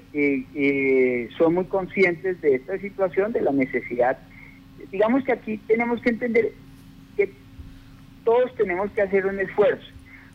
son 1.37 1.55
muy 1.55 1.65
conscientes 1.67 2.41
de 2.41 2.55
esta 2.55 2.79
situación, 2.79 3.33
de 3.33 3.43
la 3.43 3.53
necesidad. 3.53 4.19
Digamos 4.91 5.23
que 5.25 5.33
aquí 5.33 5.59
tenemos 5.69 6.01
que 6.01 6.11
entender 6.11 6.53
que 7.17 7.31
todos 8.25 8.55
tenemos 8.57 8.91
que 8.93 9.03
hacer 9.03 9.27
un 9.27 9.39
esfuerzo 9.39 9.87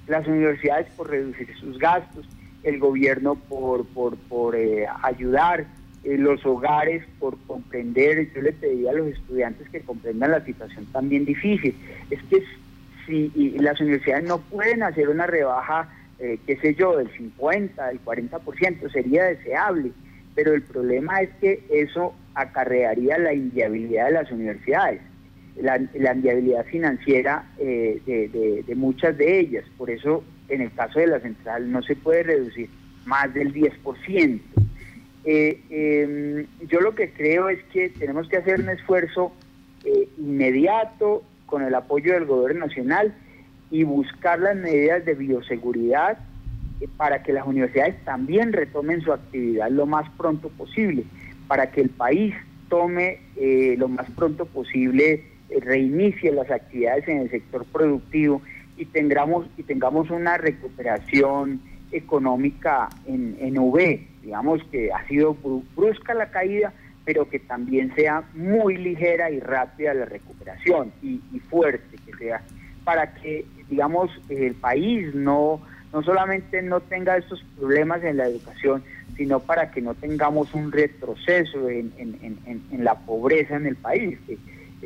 las 0.08 0.28
universidades 0.28 0.88
por 0.96 1.10
reducir 1.10 1.48
sus 1.60 1.78
gastos, 1.80 2.28
el 2.64 2.80
gobierno 2.80 3.36
por, 3.36 3.86
por, 3.86 4.56
eh, 4.56 4.86
ayudar, 5.04 5.66
eh, 6.04 6.18
los 6.18 6.46
hogares 6.46 7.04
por 7.20 7.38
comprender, 7.48 8.32
yo 8.34 8.42
le 8.42 8.54
pedí 8.54 8.88
a 8.88 8.94
los 8.94 9.08
estudiantes 9.08 9.70
que 9.70 9.82
comprendan 9.82 10.32
la 10.32 10.44
situación 10.44 10.86
también 10.92 11.26
difícil, 11.26 11.76
es 12.10 12.22
que 12.24 12.44
si 13.06 13.30
las 13.60 13.80
universidades 13.80 14.28
no 14.28 14.40
pueden 14.40 14.82
hacer 14.82 15.10
una 15.10 15.28
rebaja, 15.28 15.90
eh, 16.20 16.40
qué 16.48 16.58
sé 16.58 16.74
yo, 16.74 16.98
del 16.98 17.10
50, 17.12 17.88
del 17.88 18.04
40%, 18.04 18.92
sería 18.92 19.26
deseable, 19.26 19.92
pero 20.34 20.54
el 20.54 20.64
problema 20.64 21.22
es 21.22 21.30
que 21.40 21.64
eso 21.70 22.16
acarrearía 22.34 23.18
la 23.18 23.34
inviabilidad 23.34 24.08
de 24.08 24.12
las 24.12 24.32
universidades 24.32 25.02
la, 25.62 25.80
la 25.94 26.14
viabilidad 26.14 26.66
financiera 26.66 27.46
eh, 27.58 28.02
de, 28.68 28.76
muchas 28.76 29.18
de 29.18 29.40
ellas. 29.40 29.66
Por 29.78 29.90
eso, 29.90 30.24
en 30.50 30.62
el 30.62 30.72
caso 30.74 31.00
de 31.00 31.08
la 31.08 31.20
central, 31.20 31.72
no 31.72 31.82
se 31.82 31.96
puede 31.96 32.24
reducir 32.24 32.70
más 33.06 33.34
del 33.34 33.54
10%. 33.54 34.42
Eh, 35.28 35.62
em, 35.70 36.68
yo 36.68 36.82
lo 36.82 36.94
que 36.94 37.12
creo 37.12 37.50
es 37.50 37.64
que 37.74 37.90
tenemos 37.90 38.28
que 38.28 38.38
hacer 38.38 38.60
un 38.60 38.70
esfuerzo 38.70 39.32
eh, 39.84 40.08
inmediato 40.18 41.24
con 41.46 41.64
el 41.64 41.74
apoyo 41.74 42.14
del 42.14 42.26
gobierno 42.26 42.68
nacional 42.68 43.14
y 43.72 43.84
buscar 43.84 44.40
las 44.40 44.56
medidas 44.56 45.04
de 45.06 45.16
bioseguridad 45.16 46.20
para 46.98 47.24
que 47.24 47.34
las 47.34 47.48
universidades 47.48 47.96
también 48.04 48.54
retomen 48.54 49.02
su 49.02 49.14
actividad 49.14 49.72
lo 49.72 49.86
más 49.86 50.08
pronto 50.18 50.50
posible, 50.50 51.06
para 51.48 51.72
que 51.72 51.82
el 51.82 51.90
país 51.90 52.36
tome 52.70 53.20
lo 53.78 53.88
más 53.88 54.10
pronto 54.12 54.46
posible 54.46 55.14
eh, 55.14 55.35
reinicie 55.62 56.32
las 56.32 56.50
actividades 56.50 57.08
en 57.08 57.20
el 57.20 57.30
sector 57.30 57.66
productivo 57.66 58.42
y 58.78 58.86
tengamos, 58.86 59.48
y 59.58 59.64
tengamos 59.64 60.10
una 60.10 60.38
recuperación 60.38 61.62
económica 61.92 62.90
en, 63.06 63.38
en 63.40 63.58
V, 63.58 64.08
digamos 64.22 64.62
que 64.72 64.92
ha 64.92 65.08
sido 65.08 65.38
brusca 65.76 66.14
la 66.14 66.30
caída, 66.30 66.74
pero 67.06 67.30
que 67.30 67.40
también 67.40 67.94
sea 67.96 68.24
muy 68.34 68.78
ligera 68.78 69.30
y 69.30 69.40
rápida 69.40 69.94
la 69.94 70.06
recuperación 70.06 70.92
y, 71.02 71.20
fuerte 71.50 71.98
que 72.06 72.18
sea, 72.18 72.42
para 72.84 73.14
que, 73.14 73.46
digamos, 73.70 74.10
el 74.30 74.56
país 74.56 75.14
no, 75.14 75.62
no 75.94 76.04
solamente 76.04 76.62
no 76.64 76.80
tenga 76.80 77.18
estos 77.18 77.44
problemas 77.58 78.04
en 78.04 78.18
la 78.18 78.26
educación, 78.26 78.84
sino 79.16 79.40
para 79.40 79.72
que 79.72 79.82
no 79.82 79.94
tengamos 79.94 80.54
un 80.56 80.72
retroceso 80.72 81.70
en, 81.70 81.94
en 81.98 82.84
la 82.84 82.96
pobreza 82.96 83.56
en 83.56 83.68
el 83.68 83.76
país. 83.76 84.18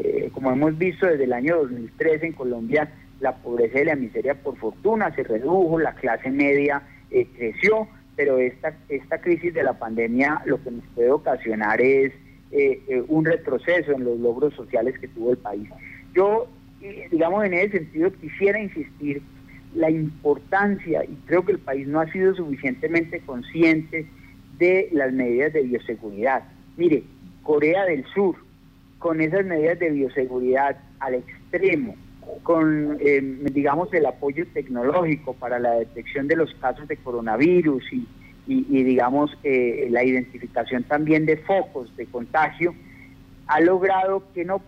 Eh, 0.01 0.29
como 0.33 0.51
hemos 0.51 0.77
visto 0.77 1.05
desde 1.05 1.25
el 1.25 1.33
año 1.33 1.57
2013 1.57 2.27
en 2.27 2.33
Colombia, 2.33 2.89
la 3.19 3.35
pobreza 3.35 3.81
y 3.81 3.85
la 3.85 3.95
miseria 3.95 4.33
por 4.33 4.55
fortuna 4.57 5.13
se 5.13 5.23
redujo, 5.23 5.77
la 5.77 5.93
clase 5.93 6.31
media 6.31 6.81
eh, 7.11 7.27
creció, 7.35 7.85
pero 8.15 8.37
esta, 8.37 8.73
esta 8.87 9.19
crisis 9.19 9.53
de 9.53 9.63
la 9.63 9.73
pandemia 9.73 10.41
lo 10.45 10.63
que 10.63 10.71
nos 10.71 10.85
puede 10.95 11.11
ocasionar 11.11 11.81
es 11.81 12.13
eh, 12.51 13.03
un 13.09 13.25
retroceso 13.25 13.91
en 13.91 14.05
los 14.05 14.17
logros 14.19 14.53
sociales 14.53 14.97
que 14.99 15.09
tuvo 15.09 15.31
el 15.31 15.37
país. 15.37 15.67
Yo, 16.15 16.47
digamos, 17.11 17.43
en 17.45 17.53
ese 17.55 17.79
sentido 17.79 18.11
quisiera 18.13 18.59
insistir 18.59 19.21
la 19.75 19.91
importancia, 19.91 21.03
y 21.03 21.15
creo 21.25 21.45
que 21.45 21.51
el 21.51 21.59
país 21.59 21.87
no 21.87 21.99
ha 21.99 22.11
sido 22.11 22.33
suficientemente 22.33 23.19
consciente 23.19 24.07
de 24.57 24.89
las 24.93 25.11
medidas 25.13 25.53
de 25.53 25.63
bioseguridad. 25.63 26.43
Mire, 26.77 27.03
Corea 27.43 27.85
del 27.85 28.05
Sur, 28.13 28.35
con 28.99 29.21
esas 29.21 29.45
medidas 29.45 29.79
de 29.79 29.89
bioseguridad 29.89 30.77
al 30.99 31.15
extremo, 31.15 31.95
con, 32.43 32.97
eh, 32.99 33.21
digamos, 33.51 33.91
el 33.93 34.05
apoyo 34.05 34.45
tecnológico 34.53 35.33
para 35.33 35.57
la 35.57 35.71
detección 35.71 36.27
de 36.27 36.35
los 36.35 36.53
casos 36.55 36.87
de 36.87 36.97
coronavirus 36.97 37.83
y, 37.91 38.07
y, 38.47 38.83
digamos, 38.83 39.37
eh, 39.43 39.87
la 39.89 40.03
identificación 40.03 40.83
también 40.83 41.25
de 41.25 41.37
focos 41.37 41.95
de 41.95 42.05
contagio, 42.07 42.73
ha 43.47 43.61
logrado 43.61 44.23
que 44.33 44.45
no, 44.45 44.61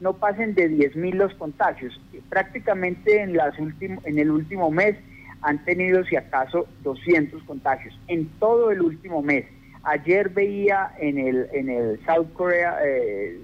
no 0.00 0.12
pasen 0.14 0.54
de 0.54 0.70
10.000 0.70 1.14
los 1.14 1.34
contagios. 1.34 2.00
Prácticamente 2.28 3.20
en, 3.20 3.36
las 3.36 3.54
en 3.58 4.18
el 4.18 4.30
último 4.30 4.70
mes 4.70 4.96
han 5.42 5.64
tenido, 5.64 6.04
si 6.04 6.16
acaso, 6.16 6.66
200 6.82 7.42
contagios. 7.44 7.98
En 8.08 8.26
todo 8.40 8.70
el 8.70 8.82
último 8.82 9.22
mes. 9.22 9.44
Ayer 9.84 10.30
veía 10.30 10.92
en 10.98 11.18
el, 11.18 11.46
en 11.52 11.68
el 11.68 12.00
South 12.06 12.32
Korea, 12.32 12.78
eh, 12.84 13.38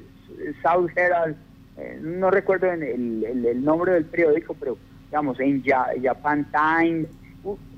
South 0.62 0.90
Herald, 0.96 1.36
eh, 1.76 1.98
no 2.00 2.30
recuerdo 2.30 2.70
el, 2.70 3.24
el, 3.24 3.64
nombre 3.64 3.92
del 3.92 4.04
periódico, 4.04 4.54
pero 4.54 4.76
digamos, 5.06 5.40
en 5.40 5.62
Japan 5.62 6.46
Times, 6.52 7.08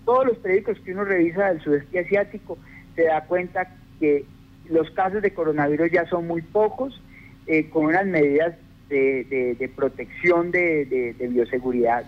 todos 0.05 0.27
los 0.27 0.39
periódicos 0.39 0.79
que 0.81 0.93
uno 0.93 1.05
revisa 1.05 1.49
del 1.49 1.61
sudeste 1.61 2.01
asiático, 2.01 2.59
se 2.95 3.05
da 3.05 3.25
cuenta 3.25 3.75
que 4.01 4.25
los 4.69 4.91
casos 4.91 5.23
de 5.23 5.33
coronavirus 5.33 5.91
ya 5.91 6.07
son 6.07 6.27
muy 6.27 6.43
pocos, 6.43 7.01
eh, 7.47 7.69
con 7.71 7.87
unas 7.87 8.07
medidas 8.07 8.55
de, 8.89 9.71
protección 9.75 10.51
de, 10.51 11.15
bioseguridad 11.19 12.05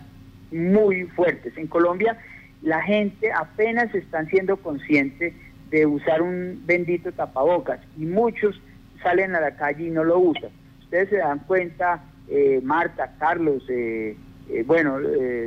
muy 0.52 1.04
fuertes. 1.04 1.57
En 1.57 1.66
Colombia 1.66 2.18
la 2.62 2.83
gente 2.83 3.30
apenas 3.33 3.94
están 3.94 4.26
siendo 4.28 4.57
conscientes 4.57 5.35
de 5.70 5.87
usar 5.87 6.22
un 6.22 6.62
bendito 6.64 7.12
tapabocas 7.12 7.80
y 7.98 8.07
muchos 8.07 8.61
salen 9.04 9.36
a 9.36 9.40
la 9.40 9.52
calle 9.52 9.86
y 9.86 9.90
no 9.90 10.02
lo 10.02 10.18
usan. 10.18 10.50
Ustedes 10.80 11.10
se 11.10 11.18
dan 11.18 11.38
cuenta, 11.40 12.02
eh, 12.28 12.60
Marta, 12.64 13.14
Carlos, 13.20 13.62
eh, 13.68 14.16
bueno, 14.66 14.98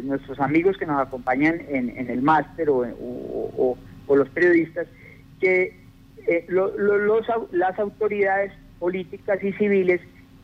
nuestros 0.04 0.40
amigos 0.40 0.78
que 0.78 0.86
nos 0.86 1.06
acompañan 1.06 1.62
en, 1.68 2.10
el 2.10 2.22
máster 2.22 2.70
o, 2.70 3.78
los 4.08 4.30
periodistas, 4.30 4.88
que 5.40 5.76
los, 6.48 6.72
las 7.52 7.78
autoridades 7.78 8.54
políticas 8.80 9.44
y 9.44 9.52
civiles 9.54 10.02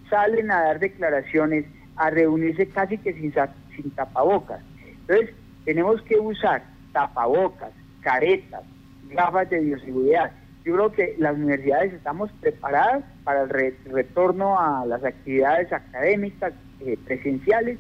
salen 0.10 0.52
a 0.52 0.62
dar 0.62 0.80
declaraciones, 0.80 1.66
a 1.96 2.10
reunirse 2.12 2.68
casi 2.68 2.98
que 3.00 3.14
sin, 3.14 3.34
sin 3.76 3.92
tapabocas. 3.92 4.62
Entonces, 5.02 5.36
tenemos 5.66 6.02
que 6.04 6.20
usar 6.20 6.64
tapabocas, 6.92 7.72
caretas, 8.02 8.62
gafas 9.10 9.50
de 9.50 9.60
bioseguridad. 9.60 10.32
Yo 10.66 10.74
creo 10.76 10.92
que 10.94 11.16
las 11.18 11.36
universidades 11.36 11.94
estamos 11.94 12.32
preparadas 12.40 13.04
para 13.24 13.44
el 13.44 13.50
retorno 13.92 14.60
a 14.60 14.86
las 14.86 15.04
actividades 15.04 15.72
académicas 15.74 16.54
eh, 16.80 16.98
presenciales 17.06 17.78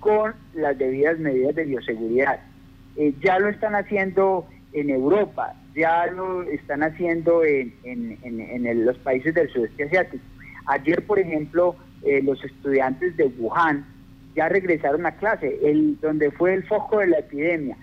con 0.00 0.34
las 0.52 0.76
debidas 0.76 1.18
medidas 1.18 1.54
de 1.54 1.64
bioseguridad. 1.64 2.40
Eh, 2.96 3.14
ya 3.22 3.38
lo 3.38 3.48
están 3.48 3.76
haciendo 3.76 4.46
en 4.72 4.90
Europa, 4.90 5.54
ya 5.76 6.06
lo 6.06 6.42
están 6.42 6.82
haciendo 6.82 7.44
en, 7.44 8.84
los 8.84 8.98
países 8.98 9.32
del 9.32 9.48
sudeste 9.50 9.84
asiático. 9.84 10.24
Ayer, 10.66 11.06
por 11.06 11.20
ejemplo, 11.20 11.76
eh, 12.02 12.20
los 12.22 12.42
estudiantes 12.44 13.16
de 13.16 13.26
Wuhan 13.38 13.86
ya 14.34 14.48
regresaron 14.48 15.06
a 15.06 15.12
clase, 15.12 15.58
el, 15.62 15.98
donde 16.00 16.32
fue 16.32 16.54
el 16.54 16.64
foco 16.64 16.98
de 16.98 17.06
la 17.06 17.18
epidemia. 17.18 17.76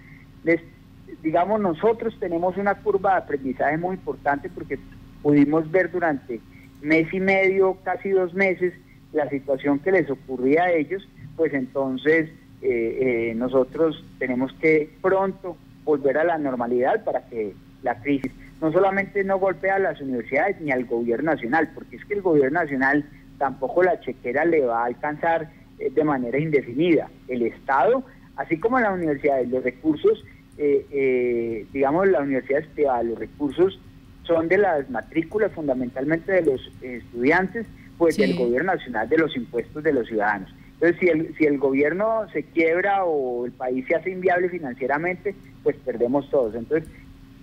Digamos, 1.21 1.60
nosotros 1.62 2.15
tenemos 2.19 2.57
una 2.57 2.75
curva 2.75 3.12
de 3.12 3.17
aprendizaje 3.19 3.77
muy 3.77 3.95
importante 3.95 4.49
porque 4.49 4.79
pudimos 5.21 5.69
ver 5.71 5.91
durante 5.91 6.39
mes 6.81 7.13
y 7.13 7.19
medio, 7.19 7.77
casi 7.84 8.10
dos 8.10 8.34
meses, 8.34 8.73
la 9.13 9.29
situación 9.29 9.79
que 9.79 9.91
les 9.91 10.10
ocurría 10.10 10.63
a 10.63 10.71
ellos, 10.71 11.07
pues 11.36 11.53
entonces 11.53 12.29
eh, 12.62 13.31
eh, 13.31 13.34
nosotros 13.36 14.03
tenemos 14.19 14.51
que 14.53 14.89
pronto 15.01 15.57
volver 15.84 16.17
a 16.17 16.23
la 16.23 16.38
normalidad 16.38 17.03
para 17.03 17.27
que 17.27 17.53
la 17.84 18.01
crisis 18.01 18.31
no 18.62 18.71
solamente 18.71 19.23
no 19.23 19.39
golpea 19.39 19.75
a 19.75 19.79
las 19.79 19.99
universidades 20.01 20.62
ni 20.62 20.71
al 20.71 20.86
gobierno 20.86 21.31
nacional, 21.31 21.71
porque 21.73 21.95
es 21.95 22.05
que 22.05 22.13
el 22.13 22.21
gobierno 22.21 22.60
nacional 22.60 23.03
tampoco 23.39 23.81
la 23.81 23.99
chequera 23.99 24.45
le 24.45 24.62
va 24.62 24.84
a 24.84 24.86
alcanzar 24.86 25.49
eh, 25.79 25.89
de 25.89 26.03
manera 26.03 26.38
indefinida. 26.38 27.10
El 27.27 27.41
Estado, 27.41 28.03
así 28.36 28.60
como 28.60 28.79
las 28.79 28.93
universidades, 28.93 29.49
los 29.49 29.63
recursos, 29.63 30.23
eh, 30.63 30.86
eh, 30.91 31.65
digamos, 31.74 32.08
las 32.08 32.21
universidades 32.21 32.67
privadas, 32.67 33.06
los 33.06 33.17
recursos 33.17 33.80
son 34.24 34.47
de 34.47 34.60
las 34.60 34.88
matrículas 34.91 35.52
fundamentalmente 35.54 36.32
de 36.32 36.43
los 36.43 36.71
estudiantes, 36.84 37.65
pues 37.97 38.15
del 38.17 38.36
gobierno 38.36 38.76
nacional, 38.76 39.10
de 39.10 39.17
los 39.17 39.36
impuestos 39.36 39.84
de 39.84 39.91
los 39.91 40.08
ciudadanos. 40.08 40.54
Entonces, 40.74 41.00
si 41.00 41.08
el, 41.08 41.36
si 41.36 41.45
el 41.45 41.58
gobierno 41.58 42.28
se 42.32 42.43
quiebra 42.43 43.06
o 43.06 43.47
el 43.47 43.54
país 43.54 43.86
se 43.88 43.95
hace 43.95 44.12
inviable 44.12 44.50
financieramente, 44.50 45.34
pues 45.63 45.76
perdemos 45.78 46.30
todos. 46.30 46.54
Entonces, 46.54 46.88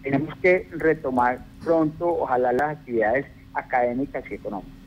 tenemos 0.05 0.33
que 0.37 0.69
retomar 0.71 1.45
pronto, 1.65 2.07
ojalá, 2.07 2.53
las 2.53 2.79
actividades 2.79 3.27
académicas 3.53 4.23
y 4.31 4.35
económicas. 4.35 4.78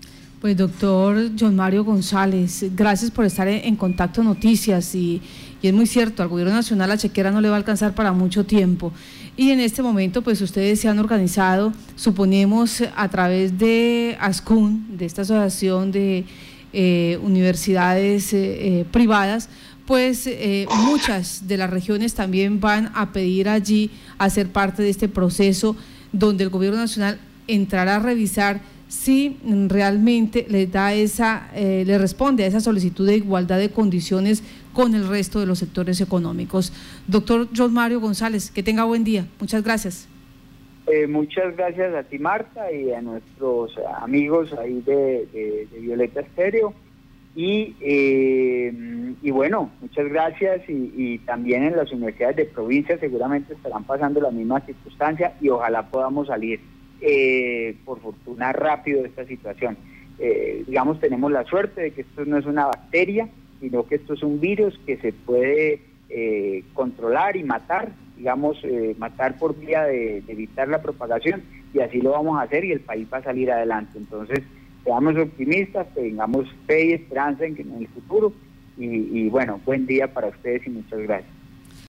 Pues 0.41 0.57
doctor 0.57 1.29
John 1.39 1.55
Mario 1.55 1.83
González, 1.83 2.65
gracias 2.75 3.11
por 3.11 3.25
estar 3.25 3.47
en 3.47 3.75
Contacto 3.75 4.23
Noticias 4.23 4.95
y, 4.95 5.21
es 5.61 5.71
muy 5.71 5.85
cierto, 5.85 6.23
al 6.23 6.29
gobierno 6.29 6.51
nacional 6.51 6.89
la 6.89 6.97
chequera 6.97 7.29
no 7.29 7.41
le 7.41 7.49
va 7.49 7.53
a 7.53 7.57
alcanzar 7.59 7.93
para 7.93 8.11
mucho 8.11 8.43
tiempo. 8.43 8.91
Y 9.37 9.51
en 9.51 9.59
este 9.59 9.83
momento 9.83 10.23
pues 10.23 10.41
ustedes 10.41 10.79
se 10.79 10.87
han 10.87 10.97
organizado, 10.97 11.73
suponemos 11.95 12.81
a 12.95 13.07
través 13.09 13.59
de 13.59 14.17
ASCUN, 14.19 14.97
de 14.97 15.05
esta 15.05 15.21
asociación 15.21 15.91
de 15.91 16.25
eh, 16.73 17.19
universidades 17.21 18.33
eh, 18.33 18.79
eh, 18.79 18.85
privadas, 18.91 19.47
pues 19.85 20.27
muchas 20.85 21.47
de 21.47 21.57
las 21.57 21.69
regiones 21.69 22.15
también 22.15 22.59
van 22.59 22.91
a 22.95 23.11
pedir 23.11 23.47
allí 23.47 23.91
a 24.17 24.27
ser 24.31 24.49
parte 24.49 24.81
de 24.81 24.89
este 24.89 25.07
proceso 25.07 25.75
donde 26.11 26.45
el 26.45 26.49
gobierno 26.49 26.79
nacional 26.79 27.19
entrará 27.47 27.97
a 27.97 27.99
revisar 27.99 28.61
si 28.91 29.37
realmente 29.69 30.45
le 30.49 30.67
da 30.67 30.93
esa, 30.93 31.49
eh, 31.55 31.85
le 31.87 31.97
responde 31.97 32.43
a 32.43 32.47
esa 32.47 32.59
solicitud 32.59 33.07
de 33.07 33.15
igualdad 33.15 33.57
de 33.57 33.69
condiciones 33.69 34.43
con 34.73 34.95
el 34.95 35.07
resto 35.07 35.39
de 35.39 35.45
los 35.45 35.59
sectores 35.59 36.01
económicos. 36.01 36.73
Doctor 37.07 37.47
John 37.55 37.73
Mario 37.73 38.01
González, 38.01 38.51
que 38.51 38.63
tenga 38.63 38.83
buen 38.83 39.05
día. 39.05 39.25
Muchas 39.39 39.63
gracias. 39.63 40.09
Eh, 40.87 41.07
muchas 41.07 41.55
gracias 41.55 41.95
a 41.95 42.03
ti, 42.03 42.19
Marta, 42.19 42.69
y 42.69 42.91
a 42.91 43.01
nuestros 43.01 43.71
amigos 44.01 44.51
ahí 44.53 44.81
de, 44.81 45.25
de 45.71 45.79
Violeta 45.79 46.19
Estéreo. 46.19 46.73
Y, 47.33 47.77
eh, 47.79 49.13
y 49.21 49.31
bueno, 49.31 49.71
muchas 49.79 50.09
gracias 50.09 50.63
y, 50.67 51.17
también 51.19 51.63
en 51.63 51.77
las 51.77 51.89
universidades 51.93 52.35
de 52.35 52.45
provincia 52.45 52.99
seguramente 52.99 53.53
estarán 53.53 53.85
pasando 53.85 54.19
la 54.19 54.31
misma 54.31 54.59
circunstancia 54.65 55.37
y 55.39 55.47
ojalá 55.47 55.87
podamos 55.89 56.27
salir 56.27 56.59
eh, 57.01 57.75
por 57.83 57.99
fortuna 57.99 58.53
rápido 58.53 59.05
esta 59.05 59.25
situación. 59.25 59.77
Eh, 60.19 60.63
digamos, 60.67 60.99
tenemos 60.99 61.31
la 61.31 61.43
suerte 61.45 61.81
de 61.81 61.91
que 61.91 62.01
esto 62.01 62.25
no 62.25 62.37
es 62.37 62.45
una 62.45 62.65
bacteria, 62.65 63.27
sino 63.59 63.85
que 63.87 63.95
esto 63.95 64.13
es 64.13 64.23
un 64.23 64.39
virus 64.39 64.79
que 64.85 64.97
se 64.97 65.13
puede 65.13 65.81
controlar 66.73 67.37
y 67.37 67.43
matar, 67.43 67.89
digamos, 68.17 68.61
matar 68.97 69.37
por 69.39 69.57
vía 69.57 69.83
de 69.83 70.21
evitar 70.27 70.67
la 70.67 70.81
propagación 70.81 71.41
y 71.73 71.79
así 71.79 72.01
lo 72.01 72.11
vamos 72.11 72.37
a 72.37 72.43
hacer 72.43 72.65
y 72.65 72.71
el 72.71 72.81
país 72.81 73.07
va 73.11 73.19
a 73.19 73.23
salir 73.23 73.51
adelante. 73.51 73.97
Entonces, 73.97 74.41
seamos 74.83 75.15
optimistas, 75.15 75.87
tengamos 75.93 76.47
fe 76.67 76.87
y 76.87 76.91
esperanza 76.93 77.45
en, 77.45 77.59
en 77.59 77.73
el 77.79 77.87
futuro. 77.87 78.33
Y, 78.77 78.85
y 78.85 79.29
bueno, 79.29 79.59
buen 79.65 79.85
día 79.85 80.13
para 80.13 80.27
ustedes 80.27 80.65
y 80.67 80.69
muchas 80.69 80.99
gracias. 80.99 81.40